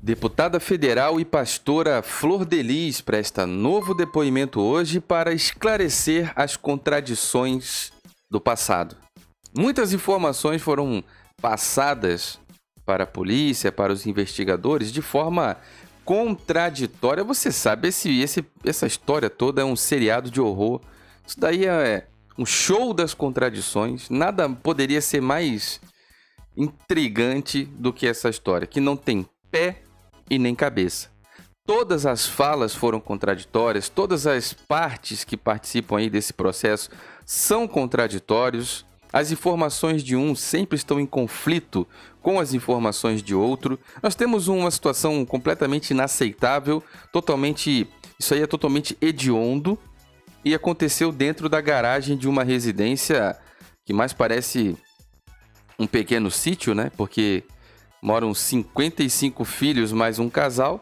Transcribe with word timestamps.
Deputada 0.00 0.60
federal 0.60 1.18
e 1.18 1.24
pastora 1.24 2.02
Flor 2.02 2.44
Delis 2.44 3.00
presta 3.00 3.44
novo 3.44 3.92
depoimento 3.92 4.60
hoje 4.60 5.00
para 5.00 5.32
esclarecer 5.32 6.32
as 6.36 6.56
contradições 6.56 7.92
do 8.30 8.40
passado. 8.40 8.96
Muitas 9.56 9.92
informações 9.92 10.62
foram 10.62 11.02
passadas 11.42 12.38
para 12.86 13.02
a 13.02 13.06
polícia, 13.08 13.72
para 13.72 13.92
os 13.92 14.06
investigadores, 14.06 14.92
de 14.92 15.02
forma 15.02 15.56
contraditória. 16.04 17.24
Você 17.24 17.50
sabe, 17.50 17.88
esse, 17.88 18.20
esse, 18.20 18.46
essa 18.64 18.86
história 18.86 19.28
toda 19.28 19.62
é 19.62 19.64
um 19.64 19.76
seriado 19.76 20.30
de 20.30 20.40
horror. 20.40 20.80
Isso 21.26 21.40
daí 21.40 21.66
é 21.66 22.06
um 22.38 22.46
show 22.46 22.94
das 22.94 23.14
contradições. 23.14 24.08
Nada 24.08 24.48
poderia 24.48 25.00
ser 25.00 25.20
mais 25.20 25.80
intrigante 26.56 27.64
do 27.64 27.92
que 27.92 28.06
essa 28.06 28.28
história, 28.28 28.66
que 28.66 28.80
não 28.80 28.96
tem 28.96 29.26
pé 29.50 29.82
e 30.30 30.38
nem 30.38 30.54
cabeça. 30.54 31.08
Todas 31.66 32.06
as 32.06 32.26
falas 32.26 32.74
foram 32.74 32.98
contraditórias, 32.98 33.88
todas 33.88 34.26
as 34.26 34.54
partes 34.54 35.22
que 35.22 35.36
participam 35.36 35.98
aí 35.98 36.08
desse 36.08 36.32
processo 36.32 36.88
são 37.26 37.68
contraditórios. 37.68 38.86
As 39.12 39.30
informações 39.30 40.02
de 40.02 40.16
um 40.16 40.34
sempre 40.34 40.76
estão 40.76 40.98
em 40.98 41.04
conflito 41.04 41.86
com 42.22 42.40
as 42.40 42.54
informações 42.54 43.22
de 43.22 43.34
outro. 43.34 43.78
Nós 44.02 44.14
temos 44.14 44.48
uma 44.48 44.70
situação 44.70 45.24
completamente 45.26 45.90
inaceitável, 45.90 46.82
totalmente, 47.12 47.86
isso 48.18 48.32
aí 48.32 48.42
é 48.42 48.46
totalmente 48.46 48.96
hediondo 49.00 49.78
e 50.44 50.54
aconteceu 50.54 51.12
dentro 51.12 51.48
da 51.48 51.60
garagem 51.60 52.16
de 52.16 52.28
uma 52.28 52.44
residência 52.44 53.36
que 53.84 53.92
mais 53.92 54.12
parece 54.12 54.76
um 55.78 55.86
pequeno 55.86 56.30
sítio, 56.30 56.74
né? 56.74 56.90
Porque 56.96 57.44
moram 58.02 58.32
55 58.32 59.44
filhos 59.44 59.92
mais 59.92 60.18
um 60.18 60.28
casal. 60.28 60.80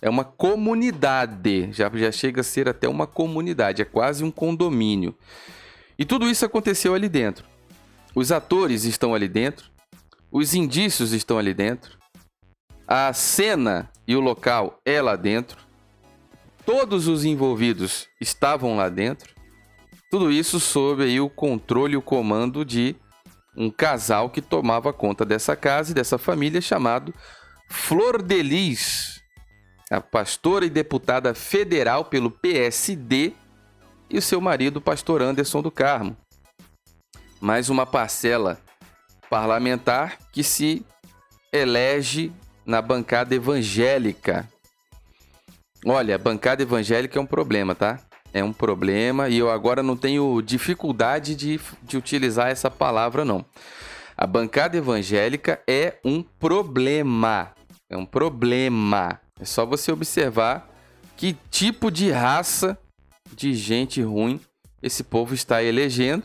É 0.00 0.10
uma 0.10 0.24
comunidade, 0.24 1.72
já, 1.72 1.90
já 1.94 2.10
chega 2.10 2.40
a 2.40 2.44
ser 2.44 2.68
até 2.68 2.88
uma 2.88 3.06
comunidade, 3.06 3.82
é 3.82 3.84
quase 3.84 4.24
um 4.24 4.30
condomínio. 4.30 5.14
E 5.98 6.04
tudo 6.04 6.28
isso 6.28 6.44
aconteceu 6.44 6.94
ali 6.94 7.08
dentro. 7.08 7.46
Os 8.14 8.32
atores 8.32 8.84
estão 8.84 9.14
ali 9.14 9.28
dentro, 9.28 9.70
os 10.30 10.54
indícios 10.54 11.12
estão 11.12 11.38
ali 11.38 11.54
dentro, 11.54 11.96
a 12.86 13.12
cena 13.12 13.88
e 14.06 14.16
o 14.16 14.20
local 14.20 14.80
é 14.84 15.00
lá 15.00 15.14
dentro, 15.14 15.58
todos 16.66 17.06
os 17.06 17.24
envolvidos 17.24 18.08
estavam 18.20 18.76
lá 18.76 18.88
dentro. 18.88 19.32
Tudo 20.10 20.30
isso 20.30 20.60
sob 20.60 21.04
aí 21.04 21.20
o 21.20 21.30
controle 21.30 21.94
e 21.94 21.96
o 21.96 22.02
comando 22.02 22.64
de 22.64 22.96
um 23.56 23.70
casal 23.70 24.30
que 24.30 24.40
tomava 24.40 24.92
conta 24.92 25.24
dessa 25.24 25.54
casa 25.54 25.92
e 25.92 25.94
dessa 25.94 26.18
família 26.18 26.60
chamado 26.60 27.12
Flor 27.68 28.22
Delis, 28.22 29.22
a 29.90 30.00
pastora 30.00 30.64
e 30.64 30.70
deputada 30.70 31.34
federal 31.34 32.04
pelo 32.04 32.30
PSD, 32.30 33.34
e 34.10 34.18
o 34.18 34.22
seu 34.22 34.40
marido, 34.40 34.80
pastor 34.80 35.22
Anderson 35.22 35.62
do 35.62 35.70
Carmo. 35.70 36.16
Mais 37.40 37.70
uma 37.70 37.86
parcela 37.86 38.60
parlamentar 39.30 40.18
que 40.30 40.44
se 40.44 40.84
elege 41.50 42.30
na 42.64 42.82
bancada 42.82 43.34
evangélica. 43.34 44.46
Olha, 45.84 46.18
bancada 46.18 46.62
evangélica 46.62 47.18
é 47.18 47.22
um 47.22 47.26
problema, 47.26 47.74
tá? 47.74 47.98
É 48.32 48.42
um 48.42 48.52
problema 48.52 49.28
e 49.28 49.38
eu 49.38 49.50
agora 49.50 49.82
não 49.82 49.96
tenho 49.96 50.40
dificuldade 50.40 51.34
de, 51.34 51.60
de 51.82 51.96
utilizar 51.96 52.48
essa 52.48 52.70
palavra, 52.70 53.24
não. 53.24 53.44
A 54.16 54.26
bancada 54.26 54.76
evangélica 54.76 55.60
é 55.66 55.98
um 56.04 56.22
problema. 56.22 57.52
É 57.90 57.96
um 57.96 58.06
problema. 58.06 59.20
É 59.38 59.44
só 59.44 59.66
você 59.66 59.92
observar 59.92 60.70
que 61.16 61.36
tipo 61.50 61.90
de 61.90 62.10
raça 62.10 62.78
de 63.34 63.54
gente 63.54 64.00
ruim 64.02 64.40
esse 64.82 65.04
povo 65.04 65.34
está 65.34 65.62
elegendo 65.62 66.24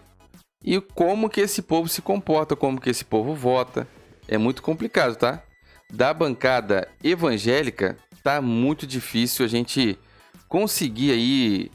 e 0.63 0.81
como 0.81 1.29
que 1.29 1.41
esse 1.41 1.62
povo 1.62 1.88
se 1.88 2.01
comporta, 2.01 2.56
como 2.56 2.81
que 2.81 2.90
esse 2.90 3.06
povo 3.06 3.34
vota. 3.34 3.88
É 4.28 4.38
muito 4.38 4.62
complicado, 4.62 5.16
tá? 5.16 5.44
Da 5.91 6.13
bancada 6.13 6.88
evangélica, 7.03 7.97
tá 8.23 8.41
muito 8.41 8.85
difícil 8.85 9.46
a 9.46 9.47
gente 9.47 9.97
conseguir 10.50 11.12
aí 11.12 11.72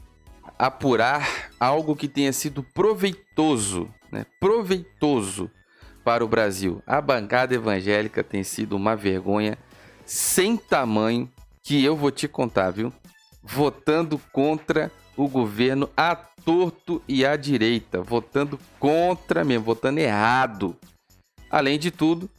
apurar 0.65 1.49
algo 1.59 1.93
que 1.93 2.07
tenha 2.07 2.31
sido 2.31 2.63
proveitoso, 2.63 3.93
né? 4.09 4.25
proveitoso 4.39 5.51
para 6.05 6.23
o 6.23 6.27
Brasil. 6.27 6.81
A 6.87 7.01
bancada 7.01 7.53
evangélica 7.53 8.23
tem 8.23 8.45
sido 8.45 8.73
uma 8.77 8.95
vergonha 8.95 9.57
sem 10.05 10.55
tamanho 10.55 11.29
que 11.61 11.83
eu 11.83 11.97
vou 11.97 12.11
te 12.11 12.29
contar, 12.29 12.71
viu? 12.71 12.93
Votando 13.43 14.17
contra 14.31 14.89
o 15.17 15.27
governo 15.27 15.89
a 15.97 16.15
torto 16.15 17.01
e 17.09 17.25
à 17.25 17.35
direita, 17.35 18.01
votando 18.01 18.57
contra 18.79 19.43
mesmo, 19.43 19.65
votando 19.65 19.99
errado. 19.99 20.77
Além 21.51 21.77
de 21.77 21.91
tudo, 21.91 22.29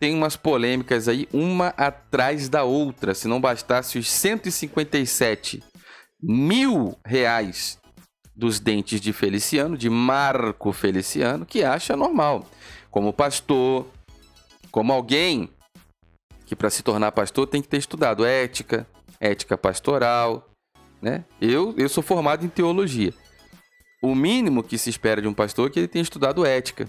tem 0.00 0.16
umas 0.16 0.34
polêmicas 0.34 1.06
aí, 1.06 1.28
uma 1.32 1.68
atrás 1.76 2.48
da 2.48 2.64
outra. 2.64 3.14
Se 3.14 3.28
não 3.28 3.40
bastasse 3.40 4.00
os 4.00 4.10
157 4.10 5.62
mil 6.20 6.96
reais 7.04 7.78
dos 8.34 8.60
dentes 8.60 9.00
de 9.00 9.12
Feliciano, 9.12 9.76
de 9.76 9.90
Marco 9.90 10.72
Feliciano, 10.72 11.44
que 11.44 11.64
acha 11.64 11.96
normal. 11.96 12.46
Como 12.90 13.12
pastor, 13.12 13.86
como 14.70 14.92
alguém 14.92 15.50
que 16.46 16.56
para 16.56 16.70
se 16.70 16.82
tornar 16.82 17.12
pastor 17.12 17.46
tem 17.46 17.60
que 17.60 17.68
ter 17.68 17.76
estudado 17.76 18.24
ética, 18.24 18.86
ética 19.20 19.58
pastoral, 19.58 20.48
né? 21.00 21.24
Eu, 21.40 21.74
eu 21.76 21.88
sou 21.88 22.02
formado 22.02 22.44
em 22.44 22.48
teologia. 22.48 23.12
O 24.02 24.14
mínimo 24.14 24.62
que 24.62 24.78
se 24.78 24.88
espera 24.88 25.20
de 25.20 25.28
um 25.28 25.34
pastor 25.34 25.68
é 25.68 25.72
que 25.72 25.80
ele 25.80 25.88
tenha 25.88 26.02
estudado 26.02 26.46
ética, 26.46 26.88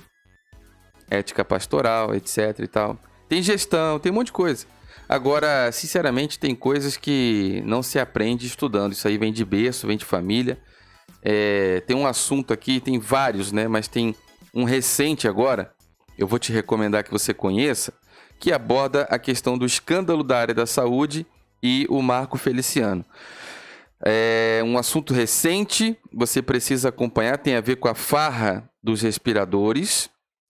ética 1.10 1.44
pastoral, 1.44 2.14
etc 2.16 2.60
e 2.60 2.68
tal. 2.68 2.98
Tem 3.28 3.42
gestão, 3.42 4.00
tem 4.00 4.12
um 4.12 4.16
monte 4.16 4.28
de 4.28 4.34
coisa. 4.34 4.66
Agora, 5.10 5.72
sinceramente, 5.72 6.38
tem 6.38 6.54
coisas 6.54 6.96
que 6.96 7.64
não 7.66 7.82
se 7.82 7.98
aprende 7.98 8.46
estudando. 8.46 8.94
Isso 8.94 9.08
aí 9.08 9.18
vem 9.18 9.34
de 9.34 9.44
berço, 9.44 9.88
vem 9.88 9.98
de 9.98 10.06
família. 10.06 10.60
É, 11.24 11.82
tem 11.88 11.98
um 11.98 12.06
assunto 12.06 12.54
aqui, 12.54 12.80
tem 12.80 13.00
vários, 13.00 13.52
né? 13.52 13.68
Mas 13.68 13.88
tem 13.88 14.16
um 14.54 14.66
recente 14.66 15.28
agora, 15.28 15.74
eu 16.16 16.28
vou 16.28 16.38
te 16.38 16.52
recomendar 16.52 17.04
que 17.04 17.12
você 17.12 17.34
conheça, 17.34 17.92
que 18.40 18.52
aborda 18.52 19.04
a 19.10 19.18
questão 19.18 19.58
do 19.58 19.66
escândalo 19.66 20.24
da 20.24 20.38
área 20.38 20.54
da 20.54 20.68
saúde 20.68 21.26
e 21.62 21.88
o 21.90 22.04
Marco 22.04 22.38
Feliciano. 22.38 23.04
É 24.06 24.62
um 24.64 24.78
assunto 24.78 25.12
recente, 25.12 25.98
você 26.14 26.40
precisa 26.40 26.90
acompanhar, 26.90 27.38
tem 27.40 27.56
a 27.56 27.62
ver 27.62 27.78
com 27.78 27.88
a 27.88 27.96
farra 27.96 28.70
dos 28.82 29.02
respiradores. 29.02 30.08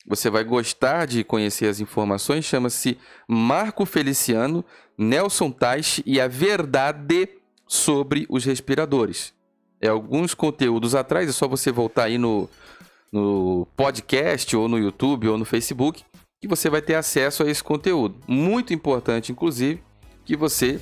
Você 0.10 0.28
vai 0.28 0.44
gostar 0.44 1.06
de 1.06 1.24
conhecer 1.24 1.68
as 1.68 1.80
informações. 1.80 2.44
Chama-se 2.44 2.98
Marco 3.28 3.86
Feliciano, 3.86 4.66
Nelson 4.98 5.52
Teich 5.52 6.02
e 6.04 6.20
a 6.20 6.28
verdade 6.28 7.30
sobre 7.68 8.26
os 8.28 8.44
respiradores. 8.44 9.32
É 9.80 9.88
alguns 9.88 10.34
conteúdos 10.34 10.96
atrás, 10.96 11.30
é 11.30 11.32
só 11.32 11.48
você 11.48 11.72
voltar 11.72 12.06
aí 12.06 12.18
no, 12.18 12.50
no 13.12 13.68
podcast, 13.78 14.58
ou 14.58 14.68
no 14.68 14.80
YouTube, 14.80 15.28
ou 15.28 15.38
no 15.38 15.46
Facebook, 15.46 16.04
que 16.42 16.48
você 16.48 16.72
vai 16.72 16.82
ter 16.82 16.96
acesso 16.96 17.44
a 17.44 17.50
esse 17.50 17.64
conteúdo. 17.64 18.16
Muito 18.28 18.74
importante, 18.74 19.32
inclusive, 19.32 19.82
que 20.26 20.36
você 20.36 20.82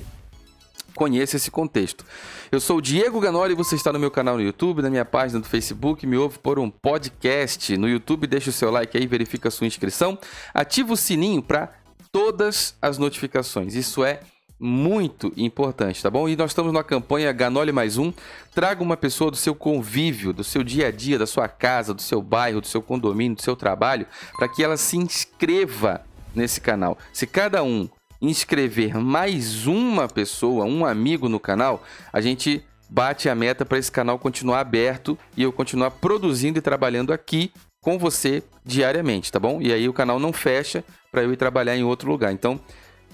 conheça 0.98 1.36
esse 1.36 1.48
contexto. 1.48 2.04
Eu 2.50 2.58
sou 2.58 2.78
o 2.78 2.82
Diego 2.82 3.20
Ganoli 3.20 3.52
e 3.52 3.56
você 3.56 3.76
está 3.76 3.92
no 3.92 4.00
meu 4.00 4.10
canal 4.10 4.34
no 4.34 4.42
YouTube, 4.42 4.82
na 4.82 4.90
minha 4.90 5.04
página 5.04 5.38
do 5.38 5.46
Facebook, 5.46 6.04
me 6.04 6.16
ouve 6.16 6.40
por 6.40 6.58
um 6.58 6.68
podcast. 6.68 7.76
No 7.76 7.88
YouTube, 7.88 8.26
deixa 8.26 8.50
o 8.50 8.52
seu 8.52 8.68
like 8.68 8.98
aí, 8.98 9.06
verifica 9.06 9.46
a 9.46 9.50
sua 9.50 9.68
inscrição, 9.68 10.18
ativa 10.52 10.92
o 10.92 10.96
sininho 10.96 11.40
para 11.40 11.72
todas 12.10 12.74
as 12.82 12.98
notificações. 12.98 13.76
Isso 13.76 14.04
é 14.04 14.20
muito 14.58 15.32
importante, 15.36 16.02
tá 16.02 16.10
bom? 16.10 16.28
E 16.28 16.34
nós 16.34 16.50
estamos 16.50 16.72
na 16.72 16.82
campanha 16.82 17.30
Ganoli 17.30 17.70
mais 17.70 17.96
um. 17.96 18.12
Traga 18.52 18.82
uma 18.82 18.96
pessoa 18.96 19.30
do 19.30 19.36
seu 19.36 19.54
convívio, 19.54 20.32
do 20.32 20.42
seu 20.42 20.64
dia 20.64 20.88
a 20.88 20.90
dia, 20.90 21.16
da 21.16 21.28
sua 21.28 21.46
casa, 21.46 21.94
do 21.94 22.02
seu 22.02 22.20
bairro, 22.20 22.60
do 22.60 22.66
seu 22.66 22.82
condomínio, 22.82 23.36
do 23.36 23.42
seu 23.42 23.54
trabalho, 23.54 24.04
para 24.36 24.48
que 24.48 24.64
ela 24.64 24.76
se 24.76 24.96
inscreva 24.96 26.04
nesse 26.34 26.60
canal. 26.60 26.98
Se 27.12 27.24
cada 27.24 27.62
um 27.62 27.88
inscrever 28.20 28.96
mais 28.96 29.66
uma 29.66 30.08
pessoa, 30.08 30.64
um 30.64 30.84
amigo 30.84 31.28
no 31.28 31.38
canal, 31.38 31.82
a 32.12 32.20
gente 32.20 32.64
bate 32.88 33.28
a 33.28 33.34
meta 33.34 33.64
para 33.64 33.78
esse 33.78 33.92
canal 33.92 34.18
continuar 34.18 34.60
aberto 34.60 35.18
e 35.36 35.42
eu 35.42 35.52
continuar 35.52 35.90
produzindo 35.92 36.58
e 36.58 36.62
trabalhando 36.62 37.12
aqui 37.12 37.52
com 37.80 37.98
você 37.98 38.42
diariamente, 38.64 39.30
tá 39.30 39.38
bom? 39.38 39.60
E 39.60 39.72
aí 39.72 39.88
o 39.88 39.92
canal 39.92 40.18
não 40.18 40.32
fecha 40.32 40.84
para 41.12 41.22
eu 41.22 41.32
ir 41.32 41.36
trabalhar 41.36 41.76
em 41.76 41.84
outro 41.84 42.10
lugar. 42.10 42.32
Então, 42.32 42.60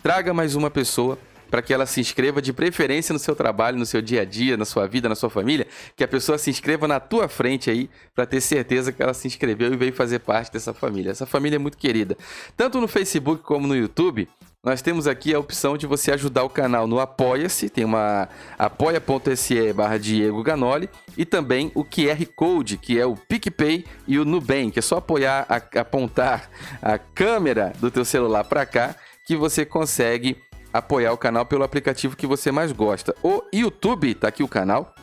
traga 0.02 0.32
mais 0.32 0.54
uma 0.54 0.70
pessoa 0.70 1.18
para 1.50 1.62
que 1.62 1.72
ela 1.72 1.86
se 1.86 2.00
inscreva 2.00 2.42
de 2.42 2.52
preferência 2.52 3.12
no 3.12 3.18
seu 3.18 3.36
trabalho, 3.36 3.78
no 3.78 3.86
seu 3.86 4.02
dia 4.02 4.22
a 4.22 4.24
dia, 4.24 4.56
na 4.56 4.64
sua 4.64 4.88
vida, 4.88 5.08
na 5.08 5.14
sua 5.14 5.30
família, 5.30 5.68
que 5.94 6.02
a 6.02 6.08
pessoa 6.08 6.36
se 6.36 6.50
inscreva 6.50 6.88
na 6.88 6.98
tua 6.98 7.28
frente 7.28 7.70
aí, 7.70 7.88
para 8.12 8.26
ter 8.26 8.40
certeza 8.40 8.90
que 8.90 9.00
ela 9.00 9.14
se 9.14 9.28
inscreveu 9.28 9.72
e 9.72 9.76
veio 9.76 9.92
fazer 9.92 10.18
parte 10.18 10.52
dessa 10.52 10.74
família. 10.74 11.12
Essa 11.12 11.26
família 11.26 11.54
é 11.54 11.58
muito 11.58 11.78
querida. 11.78 12.16
Tanto 12.56 12.80
no 12.80 12.88
Facebook 12.88 13.44
como 13.44 13.68
no 13.68 13.76
YouTube, 13.76 14.28
nós 14.64 14.80
temos 14.80 15.06
aqui 15.06 15.34
a 15.34 15.38
opção 15.38 15.76
de 15.76 15.86
você 15.86 16.10
ajudar 16.12 16.42
o 16.42 16.48
canal 16.48 16.86
no 16.86 16.98
Apoia-se, 16.98 17.68
tem 17.68 17.84
uma 17.84 18.28
apoia.se 18.58 19.72
barra 19.74 19.98
Diego 19.98 20.42
Ganoli 20.42 20.88
e 21.18 21.26
também 21.26 21.70
o 21.74 21.84
QR 21.84 22.24
Code, 22.34 22.78
que 22.78 22.98
é 22.98 23.04
o 23.04 23.14
PicPay 23.14 23.84
e 24.08 24.18
o 24.18 24.24
Nubank. 24.24 24.78
É 24.78 24.82
só 24.82 24.96
apoiar, 24.96 25.46
a, 25.50 25.80
apontar 25.80 26.48
a 26.80 26.96
câmera 26.96 27.74
do 27.78 27.90
teu 27.90 28.06
celular 28.06 28.44
para 28.44 28.64
cá 28.64 28.94
que 29.26 29.36
você 29.36 29.66
consegue 29.66 30.38
apoiar 30.72 31.12
o 31.12 31.18
canal 31.18 31.44
pelo 31.44 31.62
aplicativo 31.62 32.16
que 32.16 32.26
você 32.26 32.50
mais 32.50 32.72
gosta. 32.72 33.14
O 33.22 33.42
YouTube, 33.52 34.14
tá 34.14 34.28
aqui 34.28 34.42
o 34.42 34.48
canal, 34.48 34.94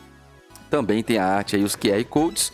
também 0.68 1.04
tem 1.04 1.18
a 1.18 1.26
arte 1.26 1.54
aí, 1.54 1.62
os 1.62 1.76
QR 1.76 2.04
Codes. 2.04 2.52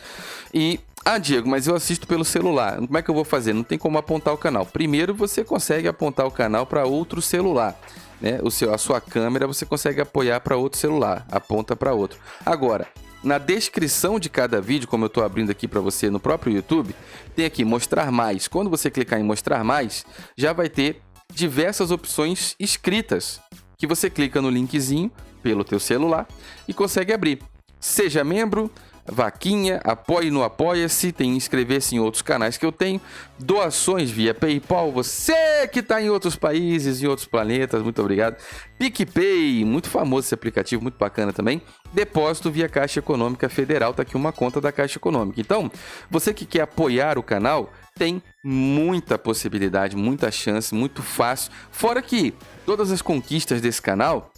E 0.53 0.79
ah, 1.15 1.19
Diego, 1.19 1.49
mas 1.49 1.67
eu 1.67 1.75
assisto 1.75 2.07
pelo 2.07 2.23
celular. 2.23 2.77
Como 2.77 2.99
é 2.99 3.01
que 3.01 3.11
eu 3.11 3.15
vou 3.15 3.25
fazer? 3.25 3.55
Não 3.55 3.63
tem 3.63 3.79
como 3.79 3.97
apontar 3.97 4.35
o 4.35 4.37
canal. 4.37 4.67
Primeiro, 4.67 5.15
você 5.15 5.43
consegue 5.43 5.89
apontar 5.89 6.27
o 6.27 6.31
canal 6.31 6.67
para 6.67 6.85
outro 6.85 7.23
celular. 7.23 7.81
Né? 8.21 8.41
O 8.43 8.51
seu, 8.51 8.75
a 8.75 8.77
sua 8.77 9.01
câmera 9.01 9.47
você 9.47 9.65
consegue 9.65 10.03
apoiar 10.03 10.41
para 10.41 10.55
outro 10.59 10.79
celular, 10.79 11.27
aponta 11.31 11.75
para 11.75 11.95
outro. 11.95 12.19
Agora, 12.45 12.87
na 13.25 13.39
descrição 13.39 14.21
de 14.21 14.29
cada 14.29 14.61
vídeo, 14.61 14.87
como 14.87 15.05
eu 15.05 15.07
estou 15.07 15.25
abrindo 15.25 15.51
aqui 15.51 15.67
para 15.67 15.81
você 15.81 16.11
no 16.11 16.21
próprio 16.21 16.55
YouTube, 16.55 16.95
tem 17.35 17.47
aqui 17.47 17.65
mostrar 17.65 18.13
mais. 18.13 18.47
Quando 18.47 18.69
você 18.69 18.91
clicar 18.91 19.19
em 19.19 19.25
mostrar 19.25 19.65
mais, 19.65 20.05
já 20.37 20.53
vai 20.53 20.69
ter 20.69 21.01
diversas 21.33 21.91
opções 21.91 22.55
escritas 22.61 23.41
que 23.79 23.87
você 23.87 24.11
clica 24.11 24.43
no 24.43 24.51
linkzinho 24.51 25.11
pelo 25.43 25.65
teu 25.65 25.81
celular 25.81 26.29
e 26.69 26.75
consegue 26.75 27.15
abrir. 27.15 27.41
Seja 27.81 28.25
membro, 28.25 28.71
vaquinha, 29.11 29.81
apoie 29.85 30.31
no 30.31 30.43
Apoia-se, 30.43 31.13
tem 31.13 31.37
inscrever-se 31.37 31.97
em 31.97 31.99
outros 31.99 32.23
canais 32.23 32.57
que 32.57 32.65
eu 32.65 32.73
tenho, 32.73 33.01
doações 33.39 34.11
via 34.11 34.35
PayPal, 34.35 34.93
você 34.93 35.67
que 35.73 35.81
está 35.81 36.01
em 36.01 36.11
outros 36.11 36.37
países, 36.37 37.03
em 37.03 37.07
outros 37.07 37.27
planetas, 37.27 37.83
muito 37.83 38.01
obrigado. 38.01 38.37
PicPay, 38.79 39.65
muito 39.65 39.89
famoso 39.89 40.27
esse 40.27 40.35
aplicativo, 40.35 40.83
muito 40.83 40.99
bacana 40.99 41.33
também. 41.33 41.63
Depósito 41.93 42.51
via 42.51 42.69
Caixa 42.69 43.01
Econômica 43.01 43.49
Federal, 43.49 43.95
tá 43.95 44.03
aqui 44.03 44.17
uma 44.17 44.33
conta 44.33 44.61
da 44.61 44.71
Caixa 44.71 44.99
Econômica. 44.99 45.41
Então, 45.41 45.71
você 46.11 46.35
que 46.35 46.45
quer 46.45 46.63
apoiar 46.63 47.19
o 47.19 47.23
canal, 47.23 47.73
tem 47.97 48.23
muita 48.45 49.19
possibilidade, 49.19 49.97
muita 49.97 50.31
chance, 50.31 50.75
muito 50.75 51.03
fácil. 51.03 51.51
Fora 51.71 52.01
que 52.01 52.35
todas 52.65 52.93
as 52.93 53.03
conquistas 53.03 53.61
desse 53.61 53.83
canal 53.83 54.31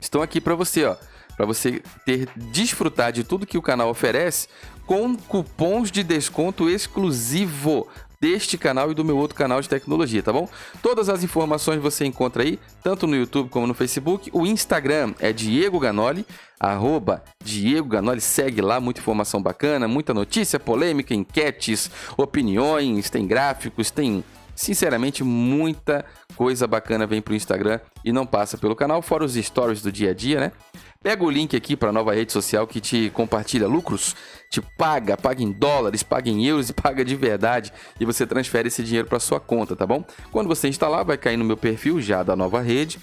estão 0.00 0.22
aqui 0.22 0.40
para 0.40 0.54
você, 0.54 0.84
ó 0.84 0.96
para 1.38 1.46
você 1.46 1.80
ter 2.04 2.28
desfrutar 2.34 3.12
de 3.12 3.22
tudo 3.22 3.46
que 3.46 3.56
o 3.56 3.62
canal 3.62 3.88
oferece 3.88 4.48
com 4.84 5.16
cupons 5.16 5.88
de 5.88 6.02
desconto 6.02 6.68
exclusivo 6.68 7.86
deste 8.20 8.58
canal 8.58 8.90
e 8.90 8.94
do 8.94 9.04
meu 9.04 9.16
outro 9.16 9.36
canal 9.36 9.60
de 9.60 9.68
tecnologia, 9.68 10.20
tá 10.20 10.32
bom? 10.32 10.48
Todas 10.82 11.08
as 11.08 11.22
informações 11.22 11.80
você 11.80 12.04
encontra 12.04 12.42
aí, 12.42 12.58
tanto 12.82 13.06
no 13.06 13.14
YouTube 13.14 13.48
como 13.50 13.68
no 13.68 13.74
Facebook. 13.74 14.28
O 14.32 14.44
Instagram 14.44 15.14
é 15.20 15.32
Diego 15.32 15.78
Ganoli, 15.78 16.26
arroba 16.58 17.22
Diego 17.44 17.90
Ganoli, 17.90 18.20
segue 18.20 18.60
lá, 18.60 18.80
muita 18.80 19.00
informação 19.00 19.40
bacana, 19.40 19.86
muita 19.86 20.12
notícia, 20.12 20.58
polêmica, 20.58 21.14
enquetes, 21.14 21.88
opiniões, 22.16 23.08
tem 23.08 23.24
gráficos, 23.24 23.92
tem 23.92 24.24
sinceramente 24.56 25.22
muita 25.22 26.04
coisa 26.34 26.66
bacana 26.66 27.06
vem 27.06 27.22
pro 27.22 27.34
Instagram 27.34 27.78
e 28.04 28.10
não 28.10 28.26
passa 28.26 28.58
pelo 28.58 28.74
canal, 28.74 29.00
fora 29.00 29.24
os 29.24 29.34
stories 29.34 29.80
do 29.80 29.92
dia 29.92 30.10
a 30.10 30.14
dia, 30.14 30.40
né? 30.40 30.52
Pega 31.00 31.24
o 31.24 31.30
link 31.30 31.56
aqui 31.56 31.76
para 31.76 31.90
a 31.90 31.92
nova 31.92 32.12
rede 32.12 32.32
social 32.32 32.66
que 32.66 32.80
te 32.80 33.08
compartilha 33.10 33.68
lucros, 33.68 34.16
te 34.50 34.60
paga, 34.60 35.16
paga 35.16 35.42
em 35.42 35.52
dólares, 35.52 36.02
paga 36.02 36.28
em 36.28 36.44
euros 36.44 36.70
e 36.70 36.72
paga 36.74 37.04
de 37.04 37.14
verdade 37.14 37.72
e 38.00 38.04
você 38.04 38.26
transfere 38.26 38.66
esse 38.66 38.82
dinheiro 38.82 39.06
para 39.06 39.20
sua 39.20 39.38
conta, 39.38 39.76
tá 39.76 39.86
bom? 39.86 40.04
Quando 40.32 40.48
você 40.48 40.66
instalar, 40.68 41.04
vai 41.04 41.16
cair 41.16 41.36
no 41.36 41.44
meu 41.44 41.56
perfil 41.56 42.00
já 42.00 42.24
da 42.24 42.34
nova 42.34 42.60
rede. 42.60 42.98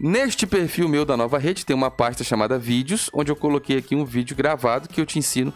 Neste 0.00 0.46
perfil 0.46 0.88
meu 0.88 1.04
da 1.04 1.16
nova 1.16 1.38
rede 1.38 1.66
tem 1.66 1.76
uma 1.76 1.90
pasta 1.90 2.24
chamada 2.24 2.58
vídeos, 2.58 3.10
onde 3.12 3.30
eu 3.30 3.36
coloquei 3.36 3.78
aqui 3.78 3.94
um 3.94 4.04
vídeo 4.04 4.34
gravado 4.34 4.88
que 4.88 5.00
eu 5.00 5.06
te 5.06 5.18
ensino 5.18 5.52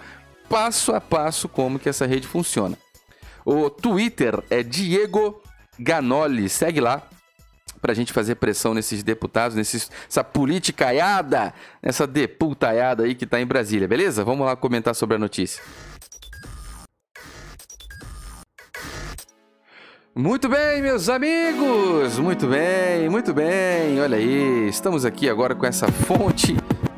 passo 0.50 0.92
a 0.92 1.00
passo 1.00 1.48
como 1.48 1.78
que 1.78 1.88
essa 1.88 2.06
rede 2.06 2.26
funciona. 2.26 2.76
O 3.44 3.70
Twitter 3.70 4.42
é 4.50 4.62
Diego 4.62 5.40
Ganoli, 5.78 6.48
segue 6.48 6.80
lá, 6.80 7.08
para 7.80 7.92
a 7.92 7.94
gente 7.94 8.12
fazer 8.12 8.34
pressão 8.36 8.74
nesses 8.74 9.02
deputados, 9.02 9.56
nessa 9.56 10.22
politicaiada, 10.22 11.52
nessa 11.82 12.06
deputaiada 12.06 13.04
aí 13.04 13.14
que 13.14 13.24
está 13.24 13.40
em 13.40 13.46
Brasília, 13.46 13.88
beleza? 13.88 14.24
Vamos 14.24 14.46
lá 14.46 14.54
comentar 14.56 14.94
sobre 14.94 15.16
a 15.16 15.18
notícia. 15.18 15.62
Muito 20.14 20.48
bem, 20.48 20.82
meus 20.82 21.08
amigos! 21.08 22.18
Muito 22.18 22.46
bem, 22.46 23.08
muito 23.08 23.32
bem. 23.32 24.00
Olha 24.00 24.18
aí, 24.18 24.68
estamos 24.68 25.04
aqui 25.04 25.28
agora 25.28 25.54
com 25.54 25.64
essa 25.64 25.86
fonte 25.90 26.56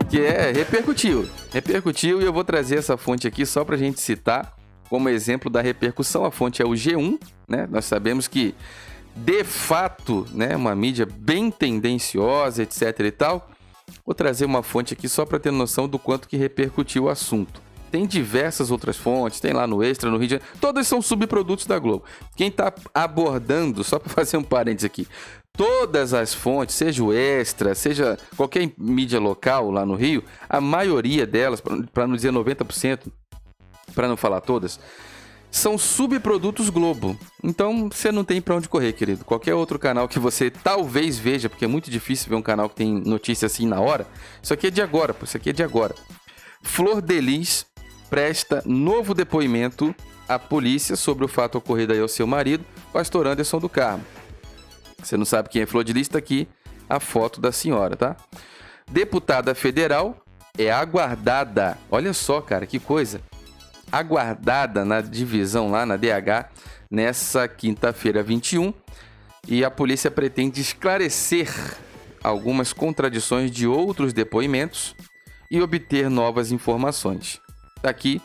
que 0.09 0.21
é 0.21 0.51
repercutiu. 0.51 1.29
Repercutiu 1.53 2.21
e 2.21 2.25
eu 2.25 2.33
vou 2.33 2.43
trazer 2.43 2.79
essa 2.79 2.97
fonte 2.97 3.29
aqui 3.29 3.47
só 3.47 3.65
para 3.65 3.77
a 3.77 3.79
gente 3.79 4.01
citar 4.01 4.57
como 4.89 5.09
exemplo 5.09 5.51
da 5.51 5.61
repercussão. 5.61 6.25
A 6.25 6.31
fonte 6.31 6.61
é 6.61 6.65
o 6.65 6.71
G1, 6.71 7.19
né? 7.49 7.69
Nós 7.71 7.85
sabemos 7.85 8.27
que 8.27 8.55
de 9.15 9.45
fato, 9.45 10.27
né, 10.33 10.57
uma 10.57 10.75
mídia 10.75 11.07
bem 11.07 11.51
tendenciosa, 11.51 12.63
etc 12.63 13.01
e 13.01 13.11
tal. 13.11 13.51
Vou 14.05 14.15
trazer 14.15 14.45
uma 14.45 14.63
fonte 14.63 14.95
aqui 14.95 15.09
só 15.09 15.25
para 15.25 15.39
ter 15.39 15.51
noção 15.51 15.89
do 15.89 15.99
quanto 15.99 16.29
que 16.29 16.37
repercutiu 16.37 17.05
o 17.05 17.09
assunto. 17.09 17.61
Tem 17.91 18.07
diversas 18.07 18.71
outras 18.71 18.97
fontes, 18.97 19.39
tem 19.39 19.53
lá 19.53 19.67
no 19.67 19.83
Extra, 19.83 20.11
no 20.11 20.17
Rio 20.17 20.27
de 20.27 20.35
Janeiro, 20.37 20.59
todas 20.59 20.87
são 20.87 21.03
subprodutos 21.03 21.67
da 21.67 21.79
Globo. 21.79 22.05
Quem 22.35 22.49
está 22.49 22.73
abordando, 22.95 23.85
só 23.85 23.99
para 23.99 24.09
fazer 24.11 24.39
um 24.39 24.43
parênteses 24.43 24.87
aqui, 24.87 25.07
todas 25.53 26.15
as 26.15 26.33
fontes, 26.33 26.75
seja 26.75 27.05
o 27.05 27.13
Extra, 27.13 27.75
seja 27.75 28.19
qualquer 28.35 28.73
mídia 28.79 29.21
local 29.21 29.71
lá 29.71 29.85
no 29.85 29.95
Rio, 29.95 30.25
a 30.49 30.59
maioria 30.59 31.27
delas, 31.27 31.61
para 31.93 32.07
não 32.07 32.17
dizer 32.17 32.33
90%, 32.33 33.13
para 33.95 34.09
não 34.09 34.17
falar 34.17 34.41
todas, 34.41 34.81
são 35.53 35.77
subprodutos 35.77 36.71
Globo. 36.71 37.17
Então 37.45 37.91
você 37.91 38.11
não 38.11 38.25
tem 38.25 38.41
para 38.41 38.57
onde 38.57 38.69
correr, 38.69 38.95
querido. 38.95 39.23
Qualquer 39.23 39.55
outro 39.55 39.79
canal 39.79 40.09
que 40.09 40.19
você 40.19 40.51
talvez 40.51 41.19
veja, 41.19 41.49
porque 41.49 41.67
é 41.67 41.69
muito 41.69 41.91
difícil 41.91 42.31
ver 42.31 42.37
um 42.37 42.43
canal 42.43 42.71
que 42.71 42.77
tem 42.77 42.91
notícia 42.91 43.45
assim 43.45 43.67
na 43.67 43.79
hora. 43.79 44.07
Isso 44.43 44.55
aqui 44.55 44.69
é 44.69 44.71
de 44.71 44.81
agora, 44.81 45.13
pô. 45.13 45.27
Isso 45.27 45.37
aqui 45.37 45.51
é 45.51 45.53
de 45.53 45.63
agora. 45.63 45.95
Flor 46.63 47.03
Delis 47.03 47.67
presta 48.09 48.63
novo 48.65 49.13
depoimento 49.13 49.95
à 50.27 50.39
polícia 50.39 50.97
sobre 50.97 51.25
o 51.25 51.29
fato 51.29 51.59
ocorrido 51.59 51.93
aí 51.93 52.01
ao 52.01 52.09
seu 52.09 52.27
marido, 52.27 52.65
pastor 52.91 53.27
Anderson 53.27 53.59
do 53.59 53.69
Carmo. 53.69 54.05
Você 55.03 55.19
não 55.19 55.27
sabe 55.27 55.51
quem 55.51 55.63
é 55.63 55.67
Flor 55.67 55.85
Delis? 55.85 56.07
Está 56.07 56.19
aqui 56.19 56.49
a 56.89 56.99
foto 56.99 57.41
da 57.41 57.53
senhora, 57.53 57.95
tá? 57.95 58.17
Deputada 58.91 59.55
federal 59.55 60.17
é 60.57 60.71
aguardada. 60.71 61.77
Olha 61.91 62.15
só, 62.15 62.41
cara, 62.41 62.67
que 62.67 62.79
coisa 62.79 63.21
aguardada 63.93 64.85
na 64.85 65.03
divisão 65.03 65.71
lá 65.71 65.85
na 65.85 65.97
DH 65.97 66.49
nessa 66.91 67.47
quinta-feira 67.47 68.23
21 68.23 68.73
e 69.47 69.65
a 69.65 69.71
polícia 69.71 70.11
pretende 70.11 70.61
esclarecer 70.61 71.49
algumas 72.23 72.73
contradições 72.73 73.51
de 73.51 73.67
outros 73.67 74.13
depoimentos 74.13 74.95
e 75.51 75.61
obter 75.61 76.09
novas 76.09 76.51
informações. 76.51 77.41
Tá 77.83 77.91
aqui 77.91 78.23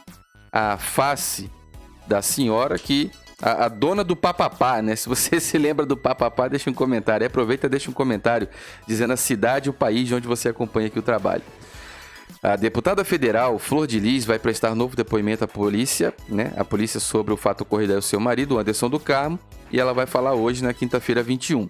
a 0.51 0.77
face 0.77 1.51
da 2.07 2.21
senhora 2.21 2.79
que 2.79 3.11
a, 3.41 3.65
a, 3.65 3.67
dona 3.67 4.03
do 4.03 4.15
papapá, 4.15 4.81
né? 4.81 4.95
Se 4.95 5.09
você 5.09 5.37
se 5.41 5.57
lembra 5.57 5.85
do 5.85 5.97
papapá, 5.97 6.47
deixa 6.47 6.69
um 6.69 6.73
comentário. 6.73 7.25
Aproveita, 7.25 7.67
deixa 7.67 7.89
um 7.89 7.93
comentário 7.93 8.47
dizendo 8.87 9.13
a 9.13 9.17
cidade 9.17 9.67
e 9.67 9.69
o 9.69 9.73
país 9.73 10.07
de 10.07 10.15
onde 10.15 10.27
você 10.27 10.49
acompanha 10.49 10.87
aqui 10.87 10.99
o 10.99 11.03
trabalho. 11.03 11.43
A 12.41 12.55
deputada 12.55 13.03
federal 13.03 13.57
Flor 13.57 13.87
de 13.87 13.99
Lis 13.99 14.23
vai 14.23 14.37
prestar 14.37 14.75
novo 14.75 14.95
depoimento 14.95 15.43
à 15.43 15.47
polícia, 15.47 16.13
né? 16.29 16.53
A 16.55 16.63
polícia 16.63 16.99
sobre 16.99 17.33
o 17.33 17.37
fato 17.37 17.61
ocorrido 17.61 17.95
ao 17.95 18.01
seu 18.01 18.19
marido, 18.19 18.59
Anderson 18.59 18.89
do 18.89 18.99
Carmo, 18.99 19.39
e 19.71 19.79
ela 19.79 19.93
vai 19.93 20.05
falar 20.05 20.33
hoje 20.33 20.63
na 20.63 20.73
quinta-feira 20.73 21.23
21. 21.23 21.67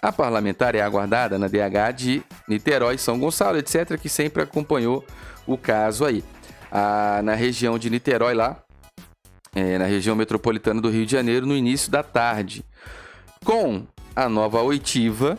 A 0.00 0.12
parlamentar 0.12 0.74
é 0.74 0.80
aguardada 0.80 1.38
na 1.38 1.48
DH 1.48 1.92
de 1.94 2.22
Niterói, 2.48 2.96
São 2.96 3.18
Gonçalo, 3.18 3.58
etc., 3.58 3.98
que 4.00 4.08
sempre 4.08 4.42
acompanhou 4.42 5.04
o 5.46 5.58
caso 5.58 6.04
aí. 6.04 6.24
Ah, 6.70 7.20
na 7.22 7.34
região 7.34 7.78
de 7.78 7.90
Niterói, 7.90 8.34
lá, 8.34 8.62
é, 9.54 9.78
na 9.78 9.86
região 9.86 10.16
metropolitana 10.16 10.80
do 10.80 10.90
Rio 10.90 11.06
de 11.06 11.12
Janeiro, 11.12 11.46
no 11.46 11.56
início 11.56 11.90
da 11.90 12.02
tarde. 12.02 12.64
Com 13.44 13.86
a 14.14 14.28
nova 14.28 14.62
oitiva, 14.62 15.38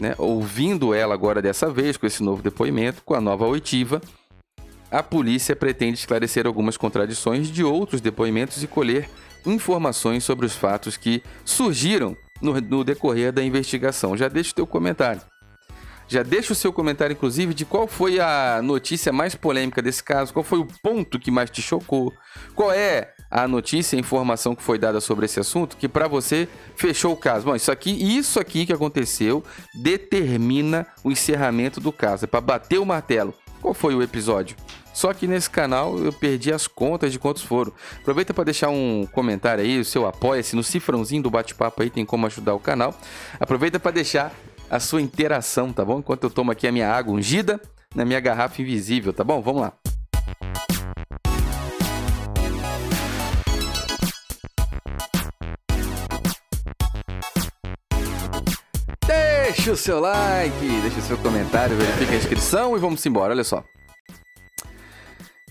né, 0.00 0.14
ouvindo 0.18 0.94
ela 0.94 1.14
agora 1.14 1.42
dessa 1.42 1.70
vez, 1.70 1.96
com 1.96 2.06
esse 2.06 2.22
novo 2.22 2.42
depoimento, 2.42 3.02
com 3.04 3.14
a 3.14 3.20
nova 3.20 3.46
oitiva, 3.46 4.00
a 4.90 5.02
polícia 5.02 5.54
pretende 5.54 5.98
esclarecer 5.98 6.46
algumas 6.46 6.76
contradições 6.76 7.48
de 7.48 7.62
outros 7.62 8.00
depoimentos 8.00 8.62
e 8.62 8.66
colher 8.66 9.08
informações 9.46 10.24
sobre 10.24 10.46
os 10.46 10.54
fatos 10.54 10.96
que 10.96 11.22
surgiram 11.44 12.16
no, 12.42 12.60
no 12.60 12.82
decorrer 12.82 13.32
da 13.32 13.42
investigação. 13.42 14.16
Já 14.16 14.28
deixa 14.28 14.50
o 14.50 14.54
teu 14.54 14.66
comentário. 14.66 15.22
Já 16.08 16.24
deixa 16.24 16.52
o 16.52 16.56
seu 16.56 16.72
comentário, 16.72 17.14
inclusive, 17.14 17.54
de 17.54 17.64
qual 17.64 17.86
foi 17.86 18.18
a 18.18 18.60
notícia 18.60 19.12
mais 19.12 19.36
polêmica 19.36 19.80
desse 19.80 20.02
caso, 20.02 20.32
qual 20.32 20.42
foi 20.42 20.58
o 20.58 20.66
ponto 20.82 21.20
que 21.20 21.30
mais 21.30 21.50
te 21.50 21.62
chocou, 21.62 22.12
qual 22.52 22.72
é 22.72 23.14
a 23.30 23.46
notícia, 23.46 23.96
a 23.96 24.00
informação 24.00 24.54
que 24.54 24.62
foi 24.62 24.78
dada 24.78 25.00
sobre 25.00 25.26
esse 25.26 25.38
assunto, 25.38 25.76
que 25.76 25.88
para 25.88 26.08
você 26.08 26.48
fechou 26.74 27.12
o 27.12 27.16
caso. 27.16 27.44
Bom, 27.44 27.54
isso 27.54 27.70
aqui, 27.70 27.90
isso 27.90 28.40
aqui 28.40 28.66
que 28.66 28.72
aconteceu 28.72 29.44
determina 29.74 30.86
o 31.04 31.12
encerramento 31.12 31.80
do 31.80 31.92
caso. 31.92 32.24
É 32.24 32.26
para 32.26 32.40
bater 32.40 32.78
o 32.78 32.86
martelo. 32.86 33.32
Qual 33.60 33.74
foi 33.74 33.94
o 33.94 34.02
episódio? 34.02 34.56
Só 34.92 35.12
que 35.14 35.26
nesse 35.26 35.48
canal 35.48 35.98
eu 35.98 36.12
perdi 36.12 36.52
as 36.52 36.66
contas 36.66 37.12
de 37.12 37.18
quantos 37.18 37.42
foram. 37.42 37.72
Aproveita 38.00 38.34
para 38.34 38.44
deixar 38.44 38.70
um 38.70 39.06
comentário 39.12 39.62
aí, 39.62 39.78
o 39.78 39.84
seu 39.84 40.06
apoia-se 40.06 40.56
no 40.56 40.64
cifrãozinho 40.64 41.22
do 41.22 41.30
bate-papo 41.30 41.82
aí, 41.82 41.90
tem 41.90 42.04
como 42.04 42.26
ajudar 42.26 42.54
o 42.54 42.58
canal. 42.58 42.94
Aproveita 43.38 43.78
para 43.78 43.92
deixar 43.92 44.32
a 44.68 44.80
sua 44.80 45.00
interação, 45.00 45.72
tá 45.72 45.84
bom? 45.84 45.98
Enquanto 45.98 46.24
eu 46.24 46.30
tomo 46.30 46.50
aqui 46.50 46.66
a 46.66 46.72
minha 46.72 46.90
água 46.90 47.14
ungida 47.14 47.60
na 47.94 48.04
minha 48.04 48.20
garrafa 48.20 48.60
invisível, 48.62 49.12
tá 49.12 49.22
bom? 49.22 49.40
Vamos 49.40 49.62
lá. 49.62 49.79
Deixa 59.60 59.72
o 59.72 59.76
seu 59.76 60.00
like, 60.00 60.80
deixa 60.80 61.00
o 61.00 61.02
seu 61.02 61.18
comentário, 61.18 61.76
verifica 61.76 62.12
a 62.12 62.16
inscrição 62.16 62.74
e 62.74 62.80
vamos 62.80 63.04
embora. 63.04 63.34
Olha 63.34 63.44
só. 63.44 63.62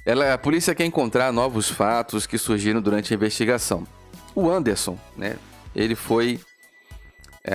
Ela, 0.04 0.34
a 0.34 0.38
polícia 0.40 0.74
quer 0.74 0.86
encontrar 0.86 1.32
novos 1.32 1.70
fatos 1.70 2.26
que 2.26 2.36
surgiram 2.36 2.82
durante 2.82 3.14
a 3.14 3.16
investigação. 3.16 3.86
O 4.34 4.50
Anderson, 4.50 4.98
né? 5.16 5.38
Ele 5.76 5.94
foi. 5.94 6.40
É, 7.44 7.54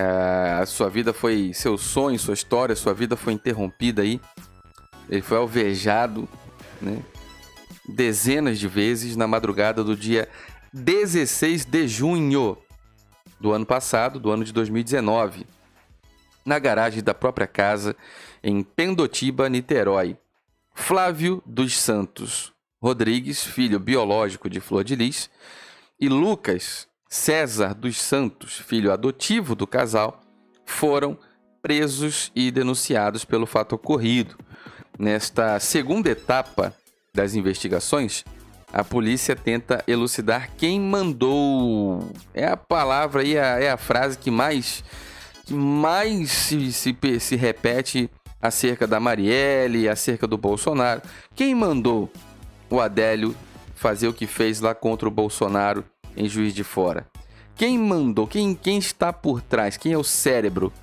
a 0.57 0.65
sua 0.65 0.89
vida 0.89 1.11
foi. 1.11 1.51
Seu 1.53 1.77
sonho, 1.77 2.17
sua 2.17 2.35
história, 2.35 2.73
sua 2.73 2.93
vida 2.93 3.17
foi 3.17 3.33
interrompida 3.33 4.03
aí. 4.03 4.21
Ele 5.09 5.21
foi 5.21 5.37
alvejado, 5.37 6.25
né? 6.81 7.01
Dezenas 7.85 8.57
de 8.57 8.69
vezes 8.69 9.17
na 9.17 9.27
madrugada 9.27 9.83
do 9.83 9.93
dia 9.93 10.29
16 10.71 11.65
de 11.65 11.85
junho 11.85 12.57
do 13.41 13.51
ano 13.51 13.65
passado, 13.65 14.21
do 14.21 14.31
ano 14.31 14.45
de 14.45 14.53
2019 14.53 15.45
na 16.45 16.59
garagem 16.59 17.03
da 17.03 17.13
própria 17.13 17.47
casa 17.47 17.95
em 18.43 18.61
Pendotiba, 18.61 19.49
Niterói. 19.49 20.17
Flávio 20.73 21.41
dos 21.45 21.77
Santos 21.77 22.53
Rodrigues, 22.81 23.43
filho 23.43 23.79
biológico 23.79 24.49
de 24.49 24.59
Flor 24.59 24.83
de 24.83 24.95
Lis, 24.95 25.29
e 25.99 26.07
Lucas 26.07 26.87
César 27.09 27.73
dos 27.73 27.97
Santos, 27.97 28.59
filho 28.59 28.91
adotivo 28.91 29.55
do 29.55 29.65
casal, 29.65 30.21
foram 30.65 31.17
presos 31.61 32.31
e 32.35 32.51
denunciados 32.51 33.25
pelo 33.25 33.45
fato 33.45 33.73
ocorrido. 33.73 34.35
Nesta 34.99 35.59
segunda 35.59 36.09
etapa 36.09 36.75
das 37.13 37.33
investigações, 37.33 38.23
a 38.71 38.83
polícia 38.83 39.35
tenta 39.35 39.83
elucidar 39.87 40.51
quem 40.57 40.79
mandou. 40.79 42.11
É 42.33 42.45
a 42.45 42.57
palavra 42.57 43.23
e 43.23 43.35
é 43.35 43.71
a 43.71 43.77
frase 43.77 44.17
que 44.17 44.29
mais 44.29 44.83
que 45.45 45.53
mais 45.53 46.31
se, 46.31 46.73
se, 46.73 46.97
se 47.19 47.35
repete 47.35 48.09
acerca 48.41 48.87
da 48.87 48.99
Marielle, 48.99 49.87
acerca 49.87 50.27
do 50.27 50.37
Bolsonaro. 50.37 51.01
Quem 51.35 51.53
mandou 51.53 52.11
o 52.69 52.79
Adélio 52.79 53.35
fazer 53.75 54.07
o 54.07 54.13
que 54.13 54.25
fez 54.25 54.59
lá 54.59 54.73
contra 54.73 55.07
o 55.07 55.11
Bolsonaro 55.11 55.85
em 56.17 56.27
Juiz 56.27 56.53
de 56.53 56.63
Fora? 56.63 57.07
Quem 57.55 57.77
mandou? 57.77 58.27
Quem, 58.27 58.55
quem 58.55 58.77
está 58.77 59.13
por 59.13 59.41
trás? 59.41 59.77
Quem 59.77 59.93
é 59.93 59.97
o 59.97 60.03
cérebro? 60.03 60.73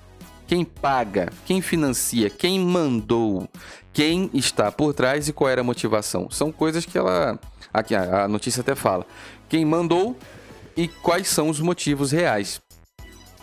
Quem 0.47 0.65
paga? 0.65 1.31
Quem 1.45 1.61
financia? 1.61 2.31
Quem 2.31 2.59
mandou? 2.61 3.49
Quem 3.93 4.31
está 4.33 4.73
por 4.73 4.95
trás 4.95 5.29
e 5.29 5.33
qual 5.33 5.51
era 5.51 5.61
a 5.61 5.65
motivação? 5.65 6.31
São 6.31 6.51
coisas 6.51 6.87
que 6.87 6.97
ela. 6.97 7.39
Aqui 7.73 7.95
a 7.95 8.29
notícia 8.29 8.61
até 8.61 8.75
fala. 8.75 9.07
Quem 9.49 9.65
mandou 9.65 10.17
e 10.77 10.89
quais 10.89 11.29
são 11.29 11.49
os 11.49 11.61
motivos 11.61 12.13
reais. 12.13 12.61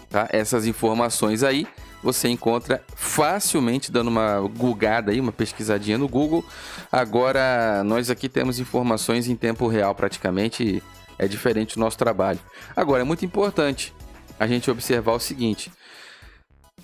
Tá? 0.09 0.27
Essas 0.31 0.65
informações 0.65 1.43
aí 1.43 1.67
você 2.01 2.29
encontra 2.29 2.83
facilmente 2.95 3.91
dando 3.91 4.07
uma 4.07 4.39
googada 4.39 5.11
aí, 5.11 5.19
uma 5.19 5.31
pesquisadinha 5.31 5.97
no 5.97 6.07
Google. 6.07 6.43
Agora, 6.91 7.83
nós 7.83 8.09
aqui 8.09 8.29
temos 8.29 8.59
informações 8.59 9.27
em 9.27 9.35
tempo 9.35 9.67
real 9.67 9.93
praticamente, 9.93 10.81
é 11.17 11.27
diferente 11.27 11.75
do 11.75 11.81
nosso 11.81 11.97
trabalho. 11.97 12.39
Agora, 12.75 13.01
é 13.01 13.05
muito 13.05 13.25
importante 13.25 13.93
a 14.39 14.47
gente 14.47 14.71
observar 14.71 15.13
o 15.13 15.19
seguinte: 15.19 15.71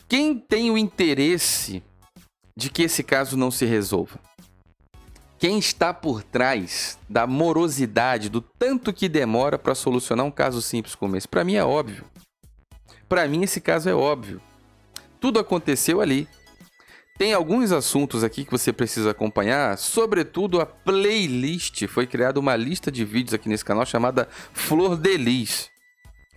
quem 0.07 0.37
tem 0.37 0.69
o 0.69 0.77
interesse 0.77 1.81
de 2.55 2.69
que 2.69 2.83
esse 2.83 3.03
caso 3.03 3.37
não 3.37 3.49
se 3.49 3.65
resolva? 3.65 4.19
Quem 5.37 5.59
está 5.59 5.93
por 5.93 6.23
trás 6.23 6.97
da 7.09 7.27
morosidade, 7.27 8.29
do 8.29 8.41
tanto 8.41 8.93
que 8.93 9.09
demora 9.09 9.59
para 9.59 9.75
solucionar 9.75 10.25
um 10.25 10.31
caso 10.31 10.61
simples 10.61 10.95
como 10.95 11.15
esse? 11.15 11.27
Para 11.27 11.43
mim 11.43 11.55
é 11.55 11.63
óbvio. 11.63 12.05
Para 13.07 13.27
mim, 13.27 13.43
esse 13.43 13.61
caso 13.61 13.89
é 13.89 13.93
óbvio. 13.93 14.41
Tudo 15.19 15.39
aconteceu 15.39 16.01
ali. 16.01 16.27
Tem 17.17 17.33
alguns 17.33 17.71
assuntos 17.71 18.23
aqui 18.23 18.43
que 18.43 18.51
você 18.51 18.73
precisa 18.73 19.11
acompanhar, 19.11 19.77
sobretudo 19.77 20.59
a 20.59 20.65
playlist. 20.65 21.87
Foi 21.87 22.05
criada 22.05 22.39
uma 22.39 22.55
lista 22.55 22.91
de 22.91 23.05
vídeos 23.05 23.33
aqui 23.33 23.47
nesse 23.47 23.63
canal 23.63 23.85
chamada 23.85 24.27
Flor 24.53 24.97
de 24.97 25.15
Lis. 25.15 25.69